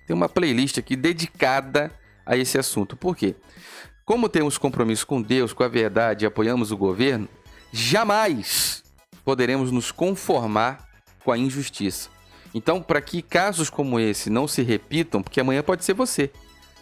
Tem 0.06 0.14
uma 0.14 0.28
playlist 0.28 0.78
aqui 0.78 0.94
dedicada 0.94 1.92
a 2.24 2.36
esse 2.36 2.56
assunto. 2.58 2.96
Por 2.96 3.16
quê? 3.16 3.34
Como 4.04 4.28
temos 4.28 4.56
compromisso 4.56 5.06
com 5.06 5.20
Deus, 5.20 5.52
com 5.52 5.64
a 5.64 5.68
verdade 5.68 6.24
e 6.24 6.26
apoiamos 6.26 6.70
o 6.70 6.76
governo, 6.76 7.28
jamais 7.72 8.82
poderemos 9.24 9.72
nos 9.72 9.90
conformar 9.90 10.88
com 11.24 11.32
a 11.32 11.36
injustiça. 11.36 12.08
Então, 12.54 12.80
para 12.80 13.00
que 13.02 13.20
casos 13.20 13.68
como 13.68 14.00
esse 14.00 14.30
não 14.30 14.48
se 14.48 14.62
repitam, 14.62 15.22
porque 15.22 15.40
amanhã 15.40 15.62
pode 15.62 15.84
ser 15.84 15.92
você. 15.92 16.30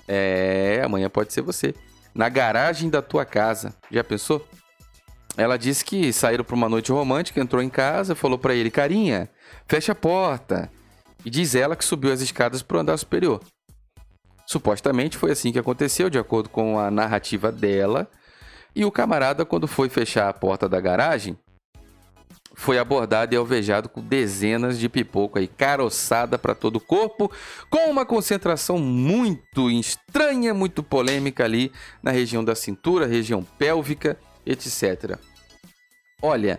É, 0.09 0.81
amanhã 0.85 1.09
pode 1.09 1.33
ser 1.33 1.43
você. 1.43 1.75
Na 2.15 2.29
garagem 2.29 2.89
da 2.89 3.03
tua 3.03 3.25
casa. 3.25 3.75
Já 3.91 4.03
pensou? 4.03 4.47
Ela 5.37 5.59
disse 5.59 5.85
que 5.85 6.13
saíram 6.13 6.45
para 6.45 6.57
uma 6.57 6.69
noite 6.69 6.91
romântica, 6.91 7.41
entrou 7.41 7.63
em 7.63 7.69
casa, 7.69 8.15
falou 8.15 8.39
para 8.39 8.55
ele: 8.55 8.71
"Carinha, 8.71 9.29
fecha 9.67 9.93
a 9.93 9.95
porta". 9.95 10.71
E 11.25 11.31
diz 11.31 11.55
ela 11.55 11.77
que 11.77 11.85
subiu 11.85 12.13
as 12.13 12.21
escadas 12.21 12.63
para 12.63 12.79
o 12.79 12.81
andar 12.81 12.97
superior. 12.97 13.41
Supostamente 14.47 15.17
foi 15.17 15.33
assim 15.33 15.53
que 15.53 15.59
aconteceu, 15.59 16.09
de 16.09 16.19
acordo 16.19 16.49
com 16.49 16.79
a 16.79 16.91
narrativa 16.91 17.51
dela. 17.51 18.09
E 18.75 18.85
o 18.85 18.93
camarada, 18.93 19.45
quando 19.45 19.67
foi 19.67 19.89
fechar 19.89 20.29
a 20.29 20.33
porta 20.33 20.69
da 20.69 20.81
garagem, 20.81 21.37
foi 22.57 22.79
abordado 22.79 23.35
e 23.35 23.37
alvejado 23.37 23.87
com 23.87 24.01
dezenas 24.01 24.79
de 24.79 24.89
pipoco 24.89 25.39
aí, 25.39 25.47
caroçada 25.47 26.39
para 26.39 26.55
todo 26.55 26.77
o 26.77 26.81
corpo, 26.81 27.31
com 27.69 27.91
uma 27.91 28.07
concentração 28.07 28.79
muito 28.79 29.71
estranha, 29.71 30.55
muito 30.55 30.83
polêmica 30.83 31.45
ali 31.45 31.71
na 32.03 32.11
região 32.11 32.43
da 32.43 32.55
cintura, 32.55 33.07
região 33.07 33.45
pélvica, 33.59 34.19
etc. 34.47 35.19
Olha, 36.23 36.59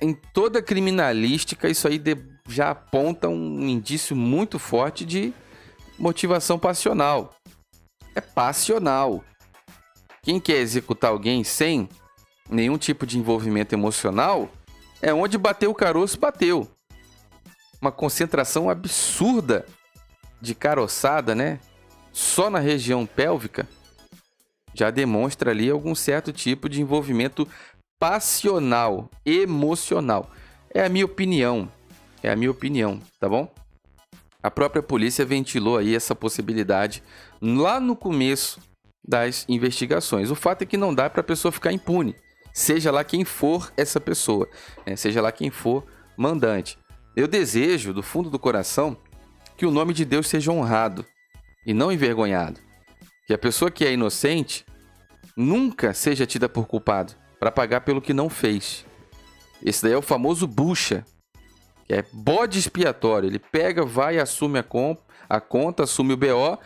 em 0.00 0.14
toda 0.14 0.62
criminalística, 0.62 1.68
isso 1.68 1.88
aí 1.88 2.00
já 2.48 2.70
aponta 2.70 3.28
um 3.28 3.68
indício 3.68 4.14
muito 4.14 4.56
forte 4.56 5.04
de 5.04 5.34
motivação 5.98 6.60
passional. 6.60 7.34
É 8.14 8.20
passional. 8.20 9.24
Quem 10.22 10.38
quer 10.38 10.58
executar 10.58 11.10
alguém 11.10 11.42
sem 11.42 11.88
nenhum 12.48 12.78
tipo 12.78 13.06
de 13.06 13.18
envolvimento 13.18 13.74
emocional, 13.74 14.50
é 15.00 15.12
onde 15.12 15.38
bateu 15.38 15.70
o 15.70 15.74
caroço, 15.74 16.18
bateu. 16.18 16.68
Uma 17.80 17.92
concentração 17.92 18.68
absurda 18.68 19.64
de 20.40 20.54
caroçada, 20.54 21.34
né? 21.34 21.60
Só 22.12 22.50
na 22.50 22.58
região 22.58 23.06
pélvica 23.06 23.68
já 24.74 24.90
demonstra 24.90 25.50
ali 25.50 25.70
algum 25.70 25.94
certo 25.94 26.32
tipo 26.32 26.68
de 26.68 26.80
envolvimento 26.80 27.46
passional, 27.98 29.10
emocional. 29.24 30.30
É 30.72 30.84
a 30.84 30.88
minha 30.88 31.04
opinião. 31.04 31.70
É 32.22 32.30
a 32.30 32.36
minha 32.36 32.50
opinião, 32.50 33.00
tá 33.20 33.28
bom? 33.28 33.52
A 34.42 34.50
própria 34.50 34.82
polícia 34.82 35.24
ventilou 35.24 35.78
aí 35.78 35.94
essa 35.94 36.14
possibilidade 36.14 37.02
lá 37.40 37.78
no 37.80 37.94
começo 37.94 38.60
das 39.06 39.44
investigações. 39.48 40.30
O 40.30 40.34
fato 40.34 40.62
é 40.62 40.66
que 40.66 40.76
não 40.76 40.94
dá 40.94 41.08
para 41.08 41.20
a 41.20 41.24
pessoa 41.24 41.52
ficar 41.52 41.72
impune 41.72 42.14
seja 42.52 42.90
lá 42.90 43.04
quem 43.04 43.24
for 43.24 43.72
essa 43.76 44.00
pessoa, 44.00 44.48
né? 44.86 44.96
seja 44.96 45.20
lá 45.20 45.30
quem 45.32 45.50
for 45.50 45.86
mandante. 46.16 46.78
Eu 47.16 47.26
desejo, 47.26 47.92
do 47.92 48.02
fundo 48.02 48.30
do 48.30 48.38
coração, 48.38 48.96
que 49.56 49.66
o 49.66 49.70
nome 49.70 49.92
de 49.92 50.04
Deus 50.04 50.28
seja 50.28 50.52
honrado 50.52 51.04
e 51.66 51.74
não 51.74 51.90
envergonhado. 51.90 52.60
Que 53.26 53.34
a 53.34 53.38
pessoa 53.38 53.70
que 53.70 53.84
é 53.84 53.92
inocente 53.92 54.64
nunca 55.36 55.92
seja 55.92 56.26
tida 56.26 56.48
por 56.48 56.66
culpado 56.66 57.14
para 57.38 57.50
pagar 57.50 57.82
pelo 57.82 58.00
que 58.00 58.12
não 58.12 58.28
fez. 58.28 58.84
Esse 59.62 59.82
daí 59.82 59.92
é 59.92 59.96
o 59.96 60.02
famoso 60.02 60.46
bucha, 60.46 61.04
que 61.86 61.94
é 61.94 62.04
bode 62.12 62.58
expiatório. 62.58 63.28
Ele 63.28 63.38
pega, 63.38 63.84
vai, 63.84 64.18
assume 64.18 64.58
a, 64.58 64.64
a 65.28 65.40
conta, 65.40 65.84
assume 65.84 66.12
o 66.12 66.16
BO 66.16 66.58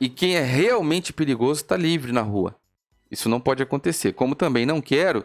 e 0.00 0.08
quem 0.08 0.36
é 0.36 0.42
realmente 0.42 1.12
perigoso 1.12 1.62
está 1.62 1.76
livre 1.76 2.12
na 2.12 2.22
rua. 2.22 2.56
Isso 3.10 3.28
não 3.28 3.40
pode 3.40 3.62
acontecer. 3.62 4.12
Como 4.12 4.34
também 4.34 4.66
não 4.66 4.80
quero 4.80 5.24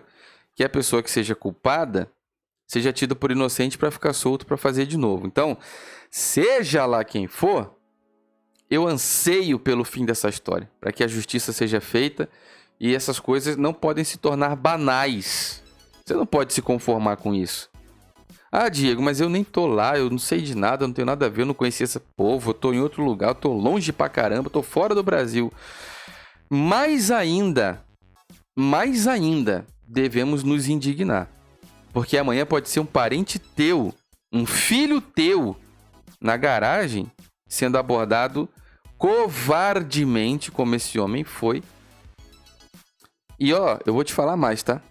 que 0.55 0.63
a 0.63 0.69
pessoa 0.69 1.01
que 1.01 1.09
seja 1.09 1.35
culpada 1.35 2.11
seja 2.67 2.93
tido 2.93 3.15
por 3.15 3.31
inocente 3.31 3.77
para 3.77 3.91
ficar 3.91 4.13
solto 4.13 4.45
para 4.45 4.55
fazer 4.55 4.85
de 4.85 4.97
novo. 4.97 5.27
Então, 5.27 5.57
seja 6.09 6.85
lá 6.85 7.03
quem 7.03 7.27
for, 7.27 7.75
eu 8.69 8.88
anseio 8.88 9.59
pelo 9.59 9.83
fim 9.83 10.05
dessa 10.05 10.29
história, 10.29 10.71
para 10.79 10.91
que 10.93 11.03
a 11.03 11.07
justiça 11.07 11.51
seja 11.51 11.81
feita 11.81 12.29
e 12.79 12.95
essas 12.95 13.19
coisas 13.19 13.57
não 13.57 13.73
podem 13.73 14.05
se 14.05 14.17
tornar 14.17 14.55
banais. 14.55 15.61
Você 16.05 16.13
não 16.13 16.25
pode 16.25 16.53
se 16.53 16.61
conformar 16.61 17.17
com 17.17 17.33
isso. 17.33 17.69
Ah, 18.50 18.69
Diego, 18.69 19.01
mas 19.01 19.19
eu 19.19 19.29
nem 19.29 19.43
tô 19.43 19.67
lá, 19.67 19.97
eu 19.97 20.09
não 20.09 20.17
sei 20.17 20.41
de 20.41 20.55
nada, 20.55 20.88
não 20.88 20.93
tenho 20.93 21.05
nada 21.05 21.25
a 21.25 21.29
ver, 21.29 21.41
eu 21.41 21.45
não 21.45 21.53
conheci 21.53 21.83
esse 21.83 22.00
povo, 22.00 22.51
eu 22.51 22.53
tô 22.53 22.73
em 22.73 22.79
outro 22.79 23.03
lugar, 23.03 23.29
eu 23.29 23.35
tô 23.35 23.53
longe 23.53 23.93
pra 23.93 24.09
caramba, 24.09 24.50
tô 24.50 24.61
fora 24.61 24.95
do 24.95 25.03
Brasil. 25.03 25.51
Mais 26.53 27.10
ainda, 27.12 27.81
mais 28.60 29.08
ainda, 29.08 29.65
devemos 29.88 30.43
nos 30.43 30.67
indignar. 30.67 31.29
Porque 31.93 32.17
amanhã 32.17 32.46
pode 32.46 32.67
ser 32.67 32.81
um 32.81 32.86
parente 32.86 33.39
teu, 33.39 33.93
um 34.34 34.46
filho 34.46 35.00
teu, 35.00 35.55
na 36.20 36.36
garagem, 36.36 37.10
sendo 37.48 37.77
abordado 37.77 38.50
covardemente, 38.98 40.51
como 40.51 40.75
esse 40.75 41.00
homem 41.00 41.24
foi. 41.24 41.63
E 43.39 43.53
ó, 43.53 43.79
eu 43.86 43.93
vou 43.93 44.03
te 44.03 44.12
falar 44.12 44.36
mais, 44.36 44.62
tá? 44.62 44.81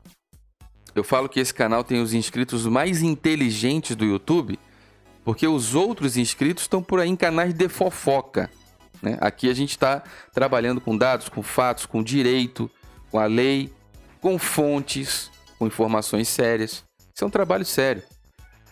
Eu 0.94 1.04
falo 1.04 1.28
que 1.28 1.40
esse 1.40 1.52
canal 1.52 1.84
tem 1.84 2.00
os 2.00 2.14
inscritos 2.14 2.64
mais 2.64 3.02
inteligentes 3.02 3.94
do 3.94 4.06
YouTube, 4.06 4.58
porque 5.22 5.46
os 5.46 5.74
outros 5.74 6.16
inscritos 6.16 6.64
estão 6.64 6.82
por 6.82 7.00
aí 7.00 7.10
em 7.10 7.16
canais 7.16 7.52
de 7.52 7.68
fofoca. 7.68 8.50
Né? 9.02 9.16
Aqui 9.20 9.48
a 9.48 9.54
gente 9.54 9.70
está 9.70 10.02
trabalhando 10.32 10.80
com 10.80 10.96
dados, 10.96 11.28
com 11.28 11.42
fatos, 11.42 11.86
com 11.86 12.02
direito, 12.02 12.70
com 13.10 13.18
a 13.18 13.26
lei, 13.26 13.72
com 14.20 14.38
fontes, 14.38 15.30
com 15.58 15.66
informações 15.66 16.28
sérias. 16.28 16.84
Isso 17.14 17.24
é 17.24 17.26
um 17.26 17.30
trabalho 17.30 17.64
sério. 17.64 18.02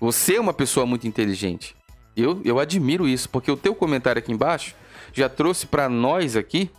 Você 0.01 0.37
é 0.37 0.41
uma 0.41 0.55
pessoa 0.55 0.87
muito 0.87 1.07
inteligente. 1.07 1.75
Eu, 2.17 2.41
eu 2.45 2.59
admiro 2.59 3.09
isso, 3.09 3.29
porque 3.29 3.51
o 3.51 3.57
teu 3.57 3.75
comentário 3.75 4.19
aqui 4.19 4.33
embaixo 4.33 4.75
já 5.13 5.29
trouxe 5.29 5.67
para 5.67 5.89
nós 5.89 6.37
aqui 6.37 6.71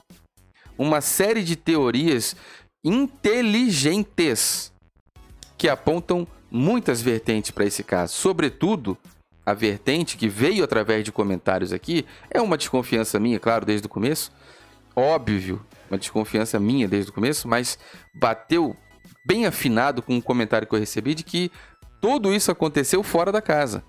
uma 0.77 1.01
série 1.01 1.43
de 1.43 1.55
teorias 1.55 2.35
inteligentes 2.83 4.71
que 5.57 5.67
apontam 5.67 6.27
muitas 6.49 7.01
vertentes 7.01 7.51
para 7.51 7.65
esse 7.65 7.83
caso. 7.83 8.13
Sobretudo, 8.13 8.97
a 9.49 9.53
vertente 9.53 10.17
que 10.17 10.27
veio 10.27 10.63
através 10.63 11.03
de 11.03 11.11
comentários 11.11 11.73
aqui 11.73 12.05
é 12.29 12.41
uma 12.41 12.57
desconfiança 12.57 13.19
minha, 13.19 13.39
claro, 13.39 13.65
desde 13.65 13.87
o 13.87 13.89
começo. 13.89 14.31
Óbvio, 14.95 15.65
uma 15.89 15.97
desconfiança 15.97 16.59
minha 16.59 16.87
desde 16.87 17.11
o 17.11 17.13
começo, 17.13 17.47
mas 17.47 17.77
bateu 18.13 18.75
bem 19.25 19.45
afinado 19.45 20.01
com 20.01 20.15
um 20.15 20.21
comentário 20.21 20.67
que 20.67 20.75
eu 20.75 20.79
recebi 20.79 21.15
de 21.15 21.23
que 21.23 21.51
tudo 22.01 22.33
isso 22.33 22.51
aconteceu 22.51 23.01
fora 23.03 23.31
da 23.31 23.41
casa. 23.41 23.83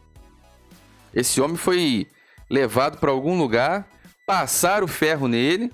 Esse 1.15 1.41
homem 1.41 1.57
foi 1.57 2.07
levado 2.49 2.99
para 2.99 3.11
algum 3.11 3.39
lugar, 3.39 3.89
passaram 4.27 4.85
o 4.85 4.89
ferro 4.89 5.29
nele, 5.29 5.73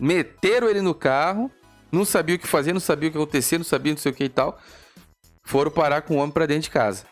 meteram 0.00 0.68
ele 0.68 0.80
no 0.80 0.94
carro 0.94 1.50
não 1.94 2.04
sabia 2.04 2.34
o 2.34 2.38
que 2.38 2.46
fazer, 2.46 2.72
não 2.72 2.80
sabia 2.80 3.08
o 3.08 3.12
que 3.12 3.18
acontecer, 3.18 3.56
não 3.56 3.64
sabia 3.64 3.92
não 3.92 3.98
sei 3.98 4.10
o 4.10 4.14
que 4.14 4.24
e 4.24 4.28
tal. 4.28 4.58
Foram 5.44 5.70
parar 5.70 6.02
com 6.02 6.16
o 6.16 6.18
homem 6.18 6.32
para 6.32 6.46
dentro 6.46 6.64
de 6.64 6.70
casa. 6.70 7.06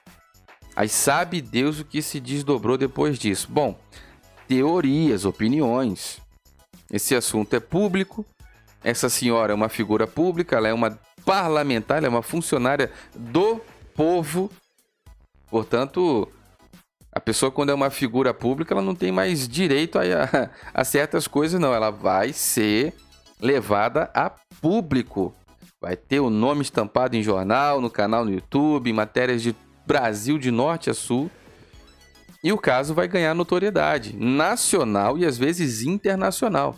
Aí 0.75 0.89
sabe 0.89 1.41
Deus 1.41 1.81
o 1.81 1.85
que 1.85 2.01
se 2.01 2.19
desdobrou 2.19 2.79
depois 2.79 3.19
disso. 3.19 3.47
Bom, 3.51 3.79
teorias, 4.49 5.25
opiniões. 5.25 6.19
Esse 6.91 7.15
assunto 7.15 7.55
é 7.55 7.61
público. 7.61 8.25
Essa 8.83 9.09
senhora 9.09 9.53
é 9.53 9.55
uma 9.55 9.69
figura 9.69 10.07
pública, 10.07 10.57
ela 10.57 10.69
é 10.69 10.75
uma 10.75 10.99
parlamentar, 11.25 11.99
ela 11.99 12.07
é 12.07 12.11
uma 12.11 12.23
funcionária 12.23 12.91
do 13.15 13.61
povo. 13.95 14.51
Portanto, 15.49 16.29
a 17.13 17.21
pessoa, 17.21 17.53
quando 17.53 17.71
é 17.71 17.75
uma 17.75 17.91
figura 17.91 18.33
pública, 18.33 18.75
ela 18.75 18.83
não 18.83 18.95
tem 18.95 19.13
mais 19.13 19.47
direito 19.47 19.99
a, 19.99 20.03
a, 20.03 20.81
a 20.81 20.85
certas 20.85 21.29
coisas, 21.29 21.61
não. 21.61 21.75
Ela 21.75 21.91
vai 21.91 22.33
ser 22.33 22.95
levada 23.41 24.11
a 24.15 24.31
público. 24.61 25.35
Vai 25.81 25.97
ter 25.97 26.21
o 26.21 26.31
nome 26.31 26.63
estampado 26.63 27.17
em 27.17 27.23
jornal, 27.23 27.81
no 27.81 27.91
canal 27.91 28.25
no 28.25 28.33
YouTube, 28.33 28.89
em 28.89 28.95
matérias 28.95 29.43
de 29.43 29.55
Brasil 29.87 30.39
de 30.39 30.51
norte 30.51 30.91
a 30.91 30.95
sul. 30.95 31.31
E 32.45 32.53
o 32.53 32.59
caso 32.59 32.93
vai 32.93 33.07
ganhar 33.07 33.35
notoriedade 33.35 34.17
nacional 34.17 35.17
e 35.17 35.25
às 35.25 35.39
vezes 35.39 35.83
internacional. 35.83 36.77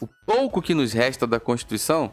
O 0.00 0.08
pouco 0.26 0.60
que 0.60 0.74
nos 0.74 0.92
resta 0.92 1.26
da 1.26 1.40
Constituição, 1.40 2.12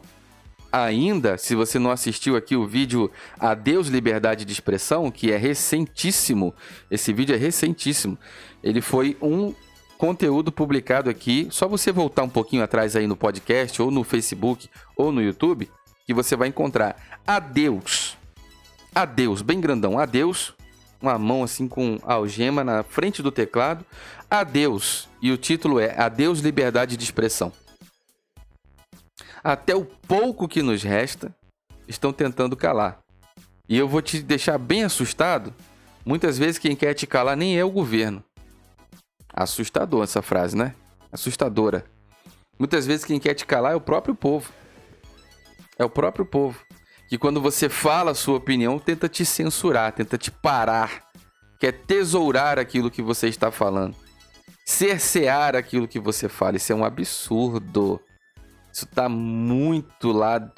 ainda, 0.71 1.37
se 1.37 1.55
você 1.55 1.79
não 1.79 1.91
assistiu 1.91 2.35
aqui 2.35 2.55
o 2.55 2.67
vídeo 2.67 3.11
Adeus 3.37 3.87
Liberdade 3.87 4.45
de 4.45 4.53
Expressão, 4.53 5.09
que 5.09 5.31
é 5.31 5.37
recentíssimo, 5.37 6.53
esse 6.89 7.11
vídeo 7.11 7.35
é 7.35 7.37
recentíssimo. 7.37 8.17
Ele 8.63 8.79
foi 8.79 9.17
um 9.21 9.53
conteúdo 9.97 10.51
publicado 10.51 11.09
aqui. 11.09 11.47
Só 11.51 11.67
você 11.67 11.91
voltar 11.91 12.23
um 12.23 12.29
pouquinho 12.29 12.63
atrás 12.63 12.95
aí 12.95 13.05
no 13.05 13.17
podcast, 13.17 13.81
ou 13.81 13.91
no 13.91 14.03
Facebook, 14.03 14.69
ou 14.95 15.11
no 15.11 15.21
YouTube, 15.21 15.69
que 16.05 16.13
você 16.13 16.35
vai 16.35 16.47
encontrar 16.47 17.19
Adeus. 17.27 18.18
Adeus, 18.93 19.41
bem 19.41 19.59
grandão. 19.59 19.99
Adeus. 19.99 20.53
Uma 21.01 21.17
mão 21.17 21.43
assim 21.43 21.67
com 21.67 21.97
algema 22.03 22.63
na 22.63 22.83
frente 22.83 23.21
do 23.21 23.31
teclado. 23.31 23.85
Adeus. 24.29 25.07
E 25.21 25.31
o 25.31 25.37
título 25.37 25.79
é 25.79 25.97
Adeus 25.99 26.39
Liberdade 26.39 26.97
de 26.97 27.03
Expressão. 27.03 27.51
Até 29.43 29.75
o 29.75 29.85
pouco 29.85 30.47
que 30.47 30.61
nos 30.61 30.83
resta, 30.83 31.33
estão 31.87 32.11
tentando 32.11 32.57
calar. 32.57 32.99
E 33.67 33.77
eu 33.77 33.87
vou 33.87 34.01
te 34.01 34.21
deixar 34.21 34.57
bem 34.57 34.83
assustado. 34.83 35.53
Muitas 36.05 36.37
vezes 36.37 36.57
quem 36.57 36.75
quer 36.75 36.93
te 36.93 37.07
calar 37.07 37.37
nem 37.37 37.57
é 37.57 37.63
o 37.63 37.69
governo, 37.69 38.23
Assustador 39.33 40.03
essa 40.03 40.21
frase, 40.21 40.57
né? 40.57 40.75
Assustadora. 41.11 41.85
Muitas 42.57 42.85
vezes 42.85 43.05
quem 43.05 43.19
quer 43.19 43.33
te 43.33 43.45
calar 43.45 43.73
é 43.73 43.75
o 43.75 43.81
próprio 43.81 44.13
povo. 44.13 44.51
É 45.77 45.85
o 45.85 45.89
próprio 45.89 46.25
povo. 46.25 46.59
Que 47.09 47.17
quando 47.17 47.41
você 47.41 47.67
fala 47.67 48.11
a 48.11 48.15
sua 48.15 48.37
opinião, 48.37 48.77
tenta 48.77 49.09
te 49.09 49.25
censurar, 49.25 49.91
tenta 49.91 50.15
te 50.15 50.29
parar. 50.29 51.09
Quer 51.59 51.71
tesourar 51.71 52.59
aquilo 52.59 52.91
que 52.91 53.01
você 53.01 53.27
está 53.27 53.49
falando. 53.49 53.95
Cercear 54.63 55.55
aquilo 55.55 55.87
que 55.87 55.99
você 55.99 56.29
fala. 56.29 56.57
Isso 56.57 56.71
é 56.71 56.75
um 56.75 56.85
absurdo. 56.85 57.99
Isso 58.71 58.85
tá 58.85 59.09
muito 59.09 60.11
lá. 60.11 60.51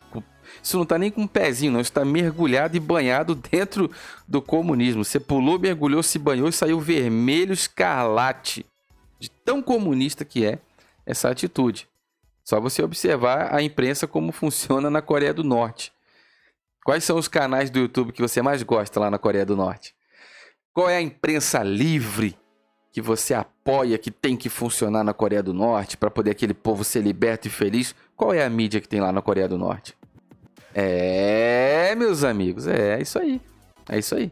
Isso 0.61 0.77
não 0.77 0.85
tá 0.85 0.97
nem 0.97 1.09
com 1.09 1.21
um 1.21 1.27
pezinho, 1.27 1.71
não. 1.71 1.79
Isso 1.79 1.93
tá 1.93 2.03
mergulhado 2.03 2.75
e 2.75 2.81
banhado 2.81 3.33
dentro 3.33 3.89
do 4.27 4.41
comunismo. 4.41 5.05
Você 5.05 5.21
pulou, 5.21 5.57
mergulhou, 5.57 6.03
se 6.03 6.19
banhou 6.19 6.49
e 6.49 6.53
saiu 6.53 6.81
vermelho 6.81 7.53
escarlate 7.53 8.65
de 9.17 9.31
tão 9.31 9.61
comunista 9.61 10.25
que 10.25 10.45
é 10.45 10.59
essa 11.05 11.29
atitude. 11.29 11.87
Só 12.43 12.59
você 12.59 12.83
observar 12.83 13.55
a 13.55 13.61
imprensa 13.61 14.05
como 14.05 14.33
funciona 14.33 14.89
na 14.89 15.01
Coreia 15.01 15.33
do 15.33 15.45
Norte. 15.45 15.93
Quais 16.83 17.03
são 17.03 17.17
os 17.17 17.27
canais 17.27 17.69
do 17.69 17.79
YouTube 17.79 18.11
que 18.11 18.21
você 18.21 18.41
mais 18.41 18.63
gosta 18.63 18.99
lá 18.99 19.11
na 19.11 19.19
Coreia 19.19 19.45
do 19.45 19.55
Norte? 19.55 19.93
Qual 20.73 20.89
é 20.89 20.97
a 20.97 21.01
imprensa 21.01 21.61
livre 21.61 22.37
que 22.91 23.01
você 23.01 23.33
apoia 23.33 23.97
que 23.97 24.09
tem 24.09 24.35
que 24.35 24.49
funcionar 24.49 25.03
na 25.03 25.13
Coreia 25.13 25.43
do 25.43 25.53
Norte 25.53 25.95
para 25.95 26.09
poder 26.09 26.31
aquele 26.31 26.53
povo 26.53 26.83
ser 26.83 27.01
liberto 27.01 27.47
e 27.47 27.51
feliz? 27.51 27.93
Qual 28.15 28.33
é 28.33 28.43
a 28.43 28.49
mídia 28.49 28.81
que 28.81 28.87
tem 28.87 28.99
lá 28.99 29.11
na 29.11 29.21
Coreia 29.21 29.47
do 29.47 29.57
Norte? 29.57 29.95
É, 30.73 31.93
meus 31.95 32.23
amigos, 32.23 32.65
é 32.65 32.99
isso 32.99 33.19
aí. 33.19 33.39
É 33.87 33.99
isso 33.99 34.15
aí. 34.15 34.31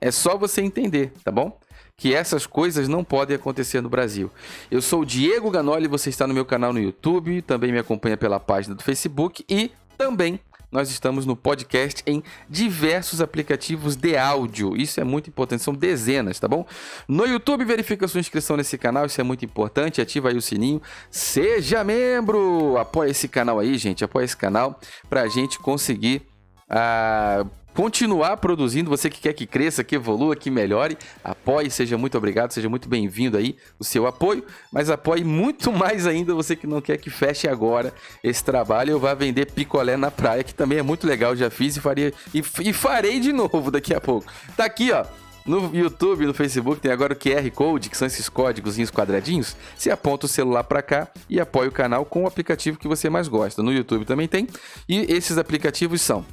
É 0.00 0.10
só 0.10 0.38
você 0.38 0.62
entender, 0.62 1.12
tá 1.22 1.30
bom? 1.30 1.58
que 1.96 2.14
essas 2.14 2.46
coisas 2.46 2.88
não 2.88 3.04
podem 3.04 3.36
acontecer 3.36 3.80
no 3.80 3.88
Brasil. 3.88 4.30
Eu 4.70 4.82
sou 4.82 5.02
o 5.02 5.06
Diego 5.06 5.50
Ganoli, 5.50 5.86
você 5.86 6.10
está 6.10 6.26
no 6.26 6.34
meu 6.34 6.44
canal 6.44 6.72
no 6.72 6.80
YouTube, 6.80 7.40
também 7.42 7.70
me 7.70 7.78
acompanha 7.78 8.16
pela 8.16 8.40
página 8.40 8.74
do 8.74 8.82
Facebook 8.82 9.44
e 9.48 9.70
também 9.96 10.40
nós 10.74 10.90
estamos 10.90 11.24
no 11.24 11.36
podcast 11.36 12.02
em 12.04 12.20
diversos 12.50 13.20
aplicativos 13.20 13.94
de 13.94 14.16
áudio. 14.16 14.76
Isso 14.76 15.00
é 15.00 15.04
muito 15.04 15.30
importante, 15.30 15.62
são 15.62 15.72
dezenas, 15.72 16.40
tá 16.40 16.48
bom? 16.48 16.66
No 17.06 17.24
YouTube, 17.24 17.64
verifica 17.64 18.08
sua 18.08 18.18
inscrição 18.18 18.56
nesse 18.56 18.76
canal, 18.76 19.06
isso 19.06 19.20
é 19.20 19.24
muito 19.24 19.44
importante. 19.44 20.00
Ativa 20.00 20.30
aí 20.30 20.36
o 20.36 20.42
sininho, 20.42 20.82
seja 21.08 21.84
membro, 21.84 22.76
apoia 22.76 23.10
esse 23.12 23.28
canal 23.28 23.60
aí, 23.60 23.78
gente, 23.78 24.02
apoia 24.02 24.24
esse 24.24 24.36
canal 24.36 24.80
para 25.08 25.22
a 25.22 25.28
gente 25.28 25.60
conseguir. 25.60 26.33
Uh, 26.70 27.48
continuar 27.74 28.36
produzindo, 28.36 28.88
você 28.88 29.10
que 29.10 29.20
quer 29.20 29.32
que 29.32 29.46
cresça, 29.46 29.82
que 29.82 29.96
evolua, 29.96 30.36
que 30.36 30.50
melhore, 30.50 30.96
apoie, 31.22 31.68
seja 31.70 31.98
muito 31.98 32.16
obrigado, 32.16 32.52
seja 32.52 32.68
muito 32.68 32.88
bem-vindo 32.88 33.36
aí 33.36 33.56
o 33.78 33.84
seu 33.84 34.06
apoio, 34.06 34.44
mas 34.72 34.88
apoie 34.88 35.24
muito 35.24 35.72
mais 35.74 36.06
ainda 36.06 36.32
você 36.34 36.54
que 36.54 36.66
não 36.66 36.80
quer 36.80 36.96
que 36.96 37.10
feche 37.10 37.48
agora 37.48 37.92
esse 38.22 38.42
trabalho, 38.44 38.92
eu 38.92 39.00
vá 39.00 39.12
vender 39.12 39.50
picolé 39.50 39.96
na 39.96 40.10
praia, 40.10 40.44
que 40.44 40.54
também 40.54 40.78
é 40.78 40.82
muito 40.82 41.06
legal, 41.06 41.34
já 41.34 41.50
fiz 41.50 41.76
e 41.76 41.80
faria 41.80 42.12
e, 42.32 42.42
e 42.60 42.72
farei 42.72 43.18
de 43.18 43.32
novo 43.32 43.70
daqui 43.70 43.92
a 43.92 44.00
pouco. 44.00 44.32
Tá 44.56 44.64
aqui, 44.64 44.92
ó. 44.92 45.04
No 45.44 45.76
YouTube, 45.76 46.24
no 46.24 46.32
Facebook, 46.32 46.80
tem 46.80 46.90
agora 46.90 47.12
o 47.12 47.16
QR 47.16 47.50
Code, 47.50 47.90
que 47.90 47.98
são 47.98 48.06
esses 48.06 48.30
códigos 48.30 48.78
quadradinhos. 48.90 49.54
Você 49.76 49.90
aponta 49.90 50.24
o 50.24 50.28
celular 50.28 50.64
para 50.64 50.80
cá 50.80 51.06
e 51.28 51.38
apoia 51.38 51.68
o 51.68 51.72
canal 51.72 52.06
com 52.06 52.24
o 52.24 52.26
aplicativo 52.26 52.78
que 52.78 52.88
você 52.88 53.10
mais 53.10 53.28
gosta. 53.28 53.62
No 53.62 53.70
YouTube 53.70 54.06
também 54.06 54.26
tem. 54.26 54.48
E 54.88 55.00
esses 55.00 55.36
aplicativos 55.36 56.00
são 56.00 56.24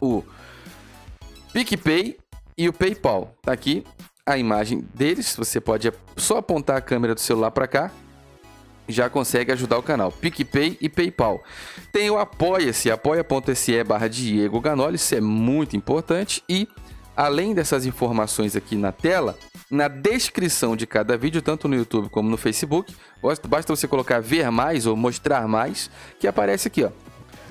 o 0.00 0.22
PicPay 1.52 2.18
e 2.56 2.68
o 2.68 2.72
PayPal. 2.72 3.34
Tá 3.42 3.52
aqui 3.52 3.84
a 4.26 4.36
imagem 4.36 4.86
deles. 4.94 5.34
Você 5.36 5.60
pode 5.60 5.92
só 6.16 6.38
apontar 6.38 6.76
a 6.76 6.80
câmera 6.80 7.14
do 7.14 7.20
celular 7.20 7.50
para 7.50 7.66
cá. 7.66 7.90
Já 8.88 9.10
consegue 9.10 9.52
ajudar 9.52 9.78
o 9.78 9.82
canal. 9.82 10.10
PicPay 10.10 10.78
e 10.80 10.88
PayPal. 10.88 11.42
Tem 11.92 12.10
o 12.10 12.18
Apoia-se, 12.18 12.90
apoia.se 12.90 13.84
barra 13.84 14.08
Diego 14.08 14.60
Ganoli. 14.60 14.96
Isso 14.96 15.14
é 15.14 15.20
muito 15.20 15.76
importante. 15.76 16.42
E 16.48 16.66
além 17.16 17.54
dessas 17.54 17.84
informações 17.84 18.56
aqui 18.56 18.76
na 18.76 18.92
tela, 18.92 19.36
na 19.70 19.88
descrição 19.88 20.76
de 20.76 20.86
cada 20.86 21.16
vídeo, 21.18 21.42
tanto 21.42 21.68
no 21.68 21.74
YouTube 21.74 22.08
como 22.08 22.30
no 22.30 22.36
Facebook, 22.36 22.94
basta 23.20 23.74
você 23.74 23.86
colocar 23.86 24.20
ver 24.20 24.50
mais 24.50 24.86
ou 24.86 24.96
mostrar 24.96 25.46
mais, 25.46 25.90
que 26.18 26.26
aparece 26.26 26.68
aqui, 26.68 26.84
ó. 26.84 26.90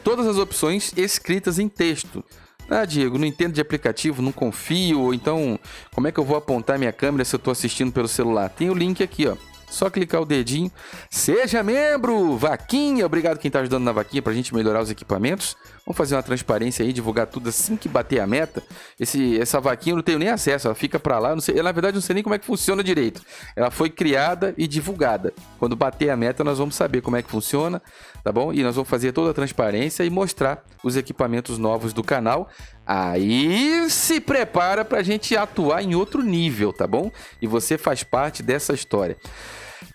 Todas 0.08 0.26
as 0.26 0.38
opções 0.38 0.94
escritas 0.96 1.60
em 1.60 1.68
texto. 1.68 2.24
Ah, 2.70 2.86
Diego, 2.86 3.18
não 3.18 3.26
entendo 3.26 3.52
de 3.52 3.60
aplicativo, 3.60 4.22
não 4.22 4.32
confio, 4.32 5.02
ou 5.02 5.14
então 5.14 5.60
como 5.94 6.08
é 6.08 6.14
que 6.14 6.18
eu 6.18 6.24
vou 6.24 6.38
apontar 6.38 6.80
minha 6.80 6.94
câmera 6.94 7.26
se 7.26 7.36
eu 7.36 7.38
estou 7.38 7.52
assistindo 7.52 7.92
pelo 7.92 8.08
celular? 8.08 8.48
Tem 8.48 8.70
o 8.70 8.74
link 8.74 9.04
aqui, 9.04 9.28
ó. 9.28 9.36
Só 9.70 9.90
clicar 9.90 10.22
o 10.22 10.26
dedinho. 10.26 10.72
Seja 11.10 11.62
membro! 11.62 12.38
Vaquinha! 12.38 13.06
Obrigado 13.06 13.38
quem 13.38 13.50
está 13.50 13.60
ajudando 13.60 13.84
na 13.84 13.92
vaquinha 13.92 14.22
para 14.22 14.32
a 14.32 14.36
gente 14.36 14.56
melhorar 14.56 14.82
os 14.82 14.90
equipamentos. 14.90 15.58
Vamos 15.88 15.96
fazer 15.96 16.16
uma 16.16 16.24
transparência 16.24 16.84
aí, 16.84 16.92
divulgar 16.92 17.28
tudo 17.28 17.48
assim 17.48 17.78
que 17.78 17.88
bater 17.88 18.20
a 18.20 18.28
meta. 18.28 18.62
Esse, 19.00 19.40
essa 19.40 19.62
vaquinha 19.62 19.94
eu 19.94 19.96
não 19.96 20.04
tenho 20.04 20.20
nem 20.20 20.28
acesso, 20.28 20.68
ela 20.68 20.76
fica 20.76 21.00
para 21.00 21.18
lá. 21.18 21.34
Não 21.34 21.40
sei, 21.40 21.56
na 21.62 21.72
verdade, 21.72 21.96
não 21.96 22.02
sei 22.02 22.16
nem 22.16 22.22
como 22.22 22.36
é 22.36 22.38
que 22.38 22.46
funciona 22.46 22.84
direito. 22.84 23.22
Ela 23.56 23.72
foi 23.72 23.90
criada 23.90 24.54
e 24.58 24.68
divulgada. 24.68 25.34
Quando 25.58 25.78
bater 25.78 26.10
a 26.10 26.18
meta, 26.18 26.44
nós 26.44 26.58
vamos 26.58 26.76
saber 26.76 27.00
como 27.00 27.16
é 27.16 27.22
que 27.22 27.32
funciona, 27.32 27.82
tá 28.22 28.34
bom? 28.34 28.52
E 28.52 28.64
nós 28.64 28.76
vamos 28.76 28.90
fazer 28.90 29.14
toda 29.14 29.32
a 29.32 29.34
transparência 29.34 30.04
e 30.04 30.10
mostrar 30.10 30.62
os 30.84 30.98
equipamentos 30.98 31.58
novos 31.58 31.94
do 31.94 32.04
canal. 32.04 32.50
Aí 32.86 33.90
se 33.90 34.20
prepara 34.20 34.84
para 34.84 35.00
a 35.00 35.04
gente 35.04 35.38
atuar 35.38 35.82
em 35.82 35.96
outro 35.96 36.22
nível, 36.22 36.74
tá 36.74 36.86
bom? 36.86 37.10
E 37.42 37.48
você 37.48 37.78
faz 37.78 38.04
parte 38.04 38.44
dessa 38.44 38.74
história. 38.74 39.16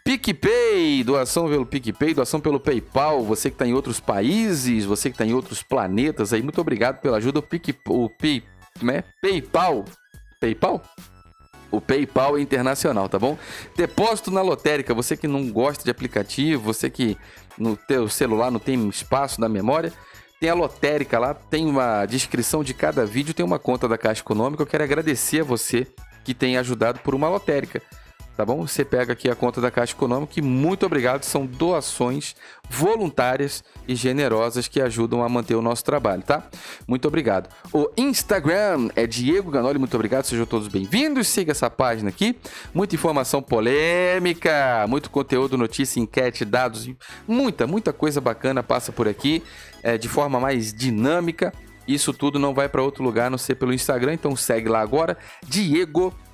PicPay, 0.05 1.05
doação 1.05 1.48
pelo 1.48 1.66
PicPay, 1.66 2.14
doação 2.14 2.40
pelo 2.40 2.61
PayPal, 2.61 3.22
você 3.22 3.50
que 3.50 3.55
está 3.55 3.66
em 3.66 3.72
outros 3.72 4.00
países, 4.00 4.85
você 4.85 5.11
que 5.11 5.14
está 5.14 5.24
em 5.24 5.35
outros 5.35 5.62
planetas 5.62 6.33
aí, 6.33 6.42
muito 6.42 6.61
obrigado 6.61 7.00
pela 7.00 7.18
ajuda. 7.18 7.38
O, 7.38 7.42
Pic, 7.42 7.76
o 7.88 8.09
Pi, 8.09 8.44
né? 8.81 9.05
PayPal, 9.20 9.85
PayPal? 10.40 10.83
O 11.70 11.81
PayPal 11.81 12.37
é 12.37 12.40
internacional, 12.40 13.09
tá 13.09 13.18
bom? 13.18 13.38
Depósito 13.76 14.31
na 14.31 14.42
lotérica, 14.42 14.92
você 14.92 15.16
que 15.16 15.26
não 15.26 15.50
gosta 15.50 15.85
de 15.85 15.90
aplicativo, 15.90 16.62
você 16.62 16.90
que 16.90 17.16
no 17.57 17.76
teu 17.76 18.09
celular 18.09 18.50
não 18.50 18.61
tem 18.61 18.88
espaço 18.88 19.40
na 19.40 19.48
memória, 19.48 19.92
tem 20.38 20.50
a 20.50 20.55
lotérica 20.55 21.18
lá, 21.18 21.33
tem 21.33 21.66
uma 21.66 22.05
descrição 22.05 22.64
de 22.64 22.74
cada 22.74 23.07
vídeo, 23.07 23.33
tem 23.33 23.46
uma 23.46 23.59
conta 23.59 23.88
da 23.88 23.96
Caixa 23.96 24.20
Econômica. 24.20 24.62
Eu 24.62 24.66
quero 24.66 24.85
agradecer 24.85 25.40
a 25.40 25.44
você 25.44 25.87
que 26.24 26.35
tem 26.35 26.57
ajudado 26.57 26.98
por 27.00 27.14
uma 27.14 27.28
lotérica 27.28 27.81
tá 28.37 28.45
bom? 28.45 28.66
Você 28.66 28.85
pega 28.85 29.12
aqui 29.12 29.29
a 29.29 29.35
conta 29.35 29.61
da 29.61 29.71
Caixa 29.71 29.92
Econômica 29.92 30.33
e 30.37 30.42
muito 30.42 30.87
obrigado, 30.87 31.23
são 31.25 31.47
doações 31.47 32.35
voluntárias 32.68 33.62
e 33.87 33.95
generosas 33.95 34.66
que 34.66 34.81
ajudam 34.81 35.23
a 35.23 35.29
manter 35.29 35.55
o 35.55 35.62
nosso 35.62 35.85
trabalho, 35.85 36.23
tá? 36.23 36.42
Muito 36.87 37.07
obrigado. 37.07 37.49
O 37.73 37.90
Instagram 37.97 38.88
é 38.97 39.07
Diego 39.07 39.51
Ganoli, 39.51 39.79
muito 39.79 39.95
obrigado, 39.95 40.25
sejam 40.25 40.47
todos 40.47 40.68
bem-vindos, 40.68 41.29
siga 41.29 41.53
essa 41.53 41.68
página 41.68 42.09
aqui, 42.09 42.37
muita 42.73 42.95
informação 42.95 43.42
polêmica, 43.42 44.87
muito 44.88 45.11
conteúdo, 45.11 45.59
notícia, 45.59 46.01
enquete, 46.01 46.45
dados, 46.45 46.88
muita, 47.29 47.66
muita 47.66 47.92
coisa 47.92 48.21
bacana 48.21 48.62
passa 48.62 48.90
por 48.92 49.07
aqui, 49.07 49.42
é, 49.83 49.99
de 49.99 50.09
forma 50.09 50.40
mais 50.40 50.73
dinâmica, 50.73 51.53
isso 51.87 52.12
tudo 52.12 52.38
não 52.38 52.55
vai 52.55 52.68
para 52.68 52.83
outro 52.83 53.03
lugar, 53.03 53.27
a 53.27 53.31
não 53.31 53.38
ser 53.38 53.57
pelo 53.57 53.75
Instagram, 53.75 54.14
então 54.14 54.35
segue 54.37 54.68
lá 54.68 54.81
agora, 54.81 55.18
Diego 55.47 56.12
Ganoli, 56.12 56.32